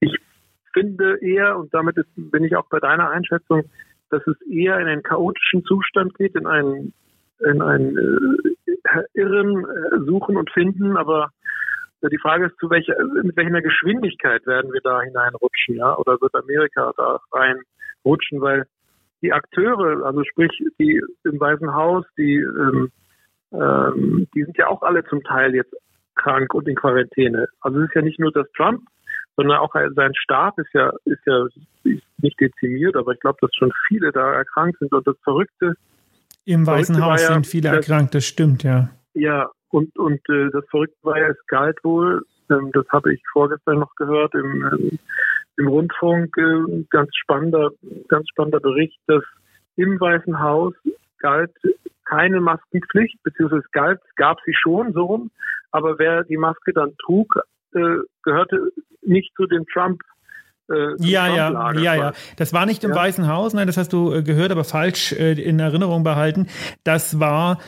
ich 0.00 0.14
finde 0.72 1.18
eher, 1.22 1.58
und 1.58 1.72
damit 1.72 1.96
ist, 1.96 2.08
bin 2.16 2.44
ich 2.44 2.54
auch 2.56 2.68
bei 2.68 2.80
deiner 2.80 3.10
Einschätzung, 3.10 3.64
dass 4.10 4.26
es 4.26 4.40
eher 4.42 4.78
in 4.78 4.88
einen 4.88 5.02
chaotischen 5.02 5.64
Zustand 5.64 6.14
geht, 6.16 6.34
in 6.34 6.46
einen, 6.46 6.92
in 7.40 7.62
einen 7.62 7.96
äh, 7.96 9.02
Irren 9.14 9.64
äh, 9.64 10.04
suchen 10.04 10.36
und 10.36 10.50
finden, 10.50 10.96
aber 10.96 11.30
die 12.10 12.18
Frage 12.18 12.46
ist, 12.46 12.58
zu 12.58 12.68
welcher, 12.68 12.96
mit 13.22 13.36
welcher 13.36 13.62
Geschwindigkeit 13.62 14.44
werden 14.46 14.72
wir 14.72 14.80
da 14.82 15.02
hineinrutschen, 15.02 15.76
ja, 15.76 15.96
oder 15.96 16.20
wird 16.20 16.34
Amerika 16.34 16.92
da 16.96 17.20
reinrutschen, 17.30 18.40
weil 18.40 18.66
die 19.22 19.32
Akteure, 19.32 20.04
also 20.04 20.24
sprich 20.24 20.50
die 20.78 21.00
im 21.24 21.40
Weißen 21.40 21.72
Haus, 21.74 22.04
die, 22.18 22.36
ähm, 22.36 22.90
ähm, 23.52 24.28
die 24.34 24.44
sind 24.44 24.58
ja 24.58 24.68
auch 24.68 24.82
alle 24.82 25.04
zum 25.04 25.22
Teil 25.22 25.54
jetzt 25.54 25.74
krank 26.16 26.52
und 26.54 26.68
in 26.68 26.74
Quarantäne. 26.74 27.48
Also 27.60 27.80
es 27.80 27.88
ist 27.88 27.94
ja 27.94 28.02
nicht 28.02 28.18
nur, 28.18 28.32
dass 28.32 28.50
Trump 28.52 28.82
sondern 29.36 29.58
auch 29.58 29.72
sein 29.72 30.14
Stab 30.14 30.58
ist 30.58 30.72
ja, 30.74 30.92
ist 31.04 31.24
ja 31.26 31.46
nicht 31.84 32.40
dezimiert, 32.40 32.96
aber 32.96 33.12
ich 33.12 33.20
glaube, 33.20 33.38
dass 33.40 33.50
schon 33.54 33.72
viele 33.88 34.12
da 34.12 34.34
erkrankt 34.34 34.78
sind 34.78 34.92
und 34.92 35.06
das 35.06 35.16
Verrückte. 35.22 35.74
Im 36.44 36.66
Weißen 36.66 36.94
Verrückte 36.94 37.12
Haus 37.12 37.22
ja, 37.22 37.34
sind 37.34 37.46
viele 37.46 37.68
erkrankt, 37.68 38.14
das 38.14 38.24
stimmt, 38.24 38.62
ja. 38.62 38.90
Ja, 39.14 39.50
und, 39.70 39.96
und 39.98 40.20
äh, 40.28 40.50
das 40.52 40.64
Verrückte 40.70 40.96
war 41.02 41.18
ja, 41.18 41.28
es 41.28 41.46
galt 41.46 41.78
wohl, 41.82 42.22
ähm, 42.50 42.70
das 42.72 42.86
habe 42.90 43.14
ich 43.14 43.22
vorgestern 43.32 43.78
noch 43.78 43.94
gehört 43.96 44.34
im, 44.34 44.64
ähm, 44.72 44.98
im 45.56 45.68
Rundfunk, 45.68 46.36
äh, 46.36 46.84
ganz 46.90 47.10
spannender, 47.14 47.70
ganz 48.08 48.28
spannender 48.28 48.60
Bericht, 48.60 48.98
dass 49.06 49.22
im 49.76 50.00
Weißen 50.00 50.40
Haus 50.40 50.74
galt 51.18 51.52
keine 52.04 52.40
Maskenpflicht, 52.40 53.22
beziehungsweise 53.22 53.64
galt, 53.72 54.00
gab 54.16 54.38
sie 54.44 54.54
schon 54.54 54.92
so 54.92 55.04
rum, 55.04 55.30
aber 55.70 55.98
wer 55.98 56.24
die 56.24 56.36
Maske 56.36 56.72
dann 56.72 56.94
trug, 56.98 57.34
äh, 57.74 57.98
gehörte 58.22 58.70
nicht 59.02 59.32
zu 59.36 59.46
den 59.46 59.64
Trump 59.66 60.00
äh, 60.70 60.94
ja, 60.98 61.28
ja, 61.28 61.72
ja, 61.72 61.94
ja. 61.94 62.12
Das 62.36 62.52
war 62.52 62.66
nicht 62.66 62.84
im 62.84 62.90
ja. 62.90 62.96
Weißen 62.96 63.28
Haus, 63.28 63.52
nein, 63.52 63.66
das 63.66 63.76
hast 63.76 63.92
du 63.92 64.12
äh, 64.12 64.22
gehört, 64.22 64.52
aber 64.52 64.64
falsch 64.64 65.12
äh, 65.12 65.32
in 65.32 65.58
Erinnerung 65.58 66.04
behalten. 66.04 66.46
Das 66.84 67.18
war 67.18 67.58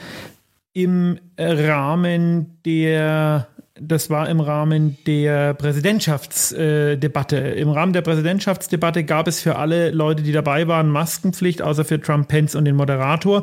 im 0.72 1.18
Rahmen 1.38 2.60
der 2.64 3.48
das 3.80 4.08
war 4.08 4.28
im 4.28 4.38
Rahmen 4.38 4.98
der 5.04 5.52
Präsidentschaftsdebatte. 5.54 7.36
Im 7.36 7.70
Rahmen 7.70 7.92
der 7.92 8.02
Präsidentschaftsdebatte 8.02 9.02
gab 9.02 9.26
es 9.26 9.40
für 9.40 9.56
alle 9.56 9.90
Leute, 9.90 10.22
die 10.22 10.30
dabei 10.30 10.68
waren, 10.68 10.90
Maskenpflicht, 10.90 11.60
außer 11.60 11.84
für 11.84 12.00
Trump, 12.00 12.28
Pence 12.28 12.54
und 12.54 12.66
den 12.66 12.76
Moderator. 12.76 13.42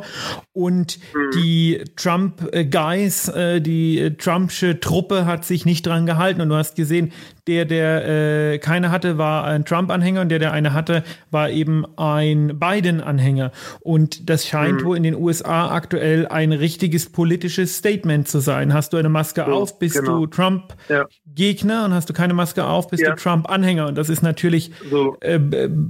Und 0.53 0.99
mhm. 0.99 1.31
die 1.35 1.83
Trump-Guys, 1.97 3.27
äh, 3.27 3.59
die 3.59 4.15
Trumpsche 4.17 4.79
Truppe 4.79 5.25
hat 5.25 5.43
sich 5.43 5.65
nicht 5.65 5.85
dran 5.85 6.05
gehalten. 6.05 6.39
Und 6.39 6.47
du 6.47 6.55
hast 6.55 6.75
gesehen, 6.77 7.11
der, 7.47 7.65
der 7.65 8.53
äh, 8.53 8.57
keine 8.59 8.91
hatte, 8.91 9.17
war 9.17 9.45
ein 9.45 9.65
Trump-Anhänger 9.65 10.21
und 10.21 10.29
der, 10.29 10.39
der 10.39 10.51
eine 10.51 10.73
hatte, 10.73 11.03
war 11.31 11.49
eben 11.49 11.85
ein 11.97 12.59
Biden-Anhänger. 12.59 13.51
Und 13.81 14.29
das 14.29 14.47
scheint 14.47 14.81
mhm. 14.81 14.85
wohl 14.85 14.97
in 14.97 15.03
den 15.03 15.15
USA 15.15 15.73
aktuell 15.73 16.27
ein 16.27 16.51
richtiges 16.51 17.11
politisches 17.11 17.77
Statement 17.77 18.27
zu 18.27 18.39
sein. 18.39 18.73
Hast 18.73 18.93
du 18.93 18.97
eine 18.97 19.09
Maske 19.09 19.43
so, 19.45 19.51
auf, 19.51 19.79
bist 19.79 19.99
genau. 19.99 20.19
du 20.19 20.27
Trump-Gegner 20.27 21.73
ja. 21.73 21.85
und 21.85 21.93
hast 21.93 22.09
du 22.09 22.13
keine 22.13 22.33
Maske 22.33 22.65
auf, 22.65 22.89
bist 22.89 23.03
ja. 23.03 23.11
du 23.11 23.15
Trump-Anhänger. 23.15 23.87
Und 23.87 23.97
das 23.97 24.09
ist 24.09 24.21
natürlich 24.21 24.71
so. 24.89 25.17
äh, 25.21 25.39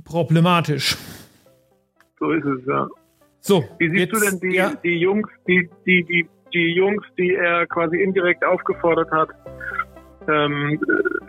problematisch. 0.03 0.97
So 2.19 2.31
ist 2.31 2.45
es, 2.45 2.65
ja. 2.67 2.87
So, 3.41 3.63
Wie 3.79 3.89
siehst 3.89 3.99
jetzt, 3.99 4.13
du 4.13 4.19
denn 4.19 4.39
die, 4.39 4.55
ja. 4.55 4.73
die 4.83 4.99
Jungs, 4.99 5.27
die, 5.47 5.67
die, 5.85 6.03
die, 6.03 6.29
die 6.53 6.75
Jungs, 6.75 7.03
die 7.17 7.33
er 7.33 7.65
quasi 7.65 7.97
indirekt 7.97 8.45
aufgefordert 8.45 9.09
hat, 9.09 9.29
ähm, 10.27 10.79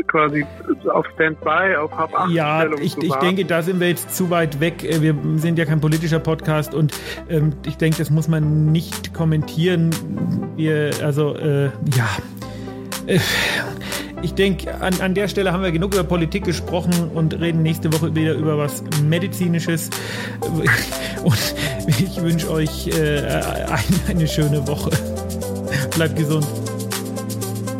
quasi 0.06 0.44
auf 0.92 1.06
Standby, 1.14 1.76
auf 1.76 1.92
Hab 1.92 2.14
8 2.14 2.30
Ja, 2.30 2.66
ich, 2.80 2.96
ich 2.98 3.14
denke, 3.16 3.44
da 3.44 3.62
sind 3.62 3.80
wir 3.80 3.88
jetzt 3.88 4.14
zu 4.14 4.30
weit 4.30 4.60
weg. 4.60 4.84
Äh, 4.84 5.00
wir 5.02 5.14
sind 5.36 5.58
ja 5.58 5.64
kein 5.64 5.80
politischer 5.80 6.20
Podcast 6.20 6.74
und 6.74 6.92
ähm, 7.28 7.52
ich 7.66 7.76
denke, 7.76 7.98
das 7.98 8.10
muss 8.10 8.28
man 8.28 8.72
nicht 8.72 9.14
kommentieren. 9.14 9.90
Wir, 10.56 10.90
also, 11.02 11.34
äh, 11.36 11.66
ja. 11.66 12.08
Äh, 13.06 13.18
ich 14.22 14.34
denke, 14.34 14.72
an, 14.80 14.94
an 15.00 15.14
der 15.14 15.26
Stelle 15.26 15.52
haben 15.52 15.64
wir 15.64 15.72
genug 15.72 15.94
über 15.94 16.04
Politik 16.04 16.44
gesprochen 16.44 17.10
und 17.12 17.40
reden 17.40 17.62
nächste 17.62 17.92
Woche 17.92 18.14
wieder 18.14 18.34
über 18.34 18.56
was 18.56 18.84
Medizinisches. 19.02 19.90
Und 21.24 21.54
ich 21.86 22.20
wünsche 22.22 22.50
euch 22.50 22.88
äh, 22.88 23.18
eine, 23.18 23.82
eine 24.08 24.26
schöne 24.28 24.66
Woche. 24.66 24.90
Bleibt 25.94 26.16
gesund. 26.16 26.46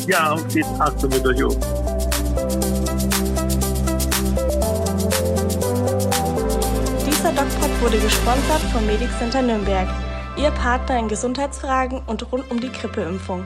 Ja, 0.07 0.33
und 0.33 0.49
geht 0.49 0.67
hast 0.79 1.03
du 1.03 1.09
mit 1.09 1.25
euch 1.25 1.45
um. 1.45 1.57
Dieser 7.07 7.33
Doc 7.33 7.47
wurde 7.81 7.99
gesponsert 7.99 8.62
vom 8.73 8.85
Medic 8.87 9.09
Center 9.19 9.43
Nürnberg. 9.43 9.88
Ihr 10.37 10.51
Partner 10.51 10.99
in 10.99 11.09
Gesundheitsfragen 11.09 12.03
und 12.07 12.33
rund 12.33 12.51
um 12.51 12.61
die 12.61 12.73
Grippeimpfung. 12.73 13.45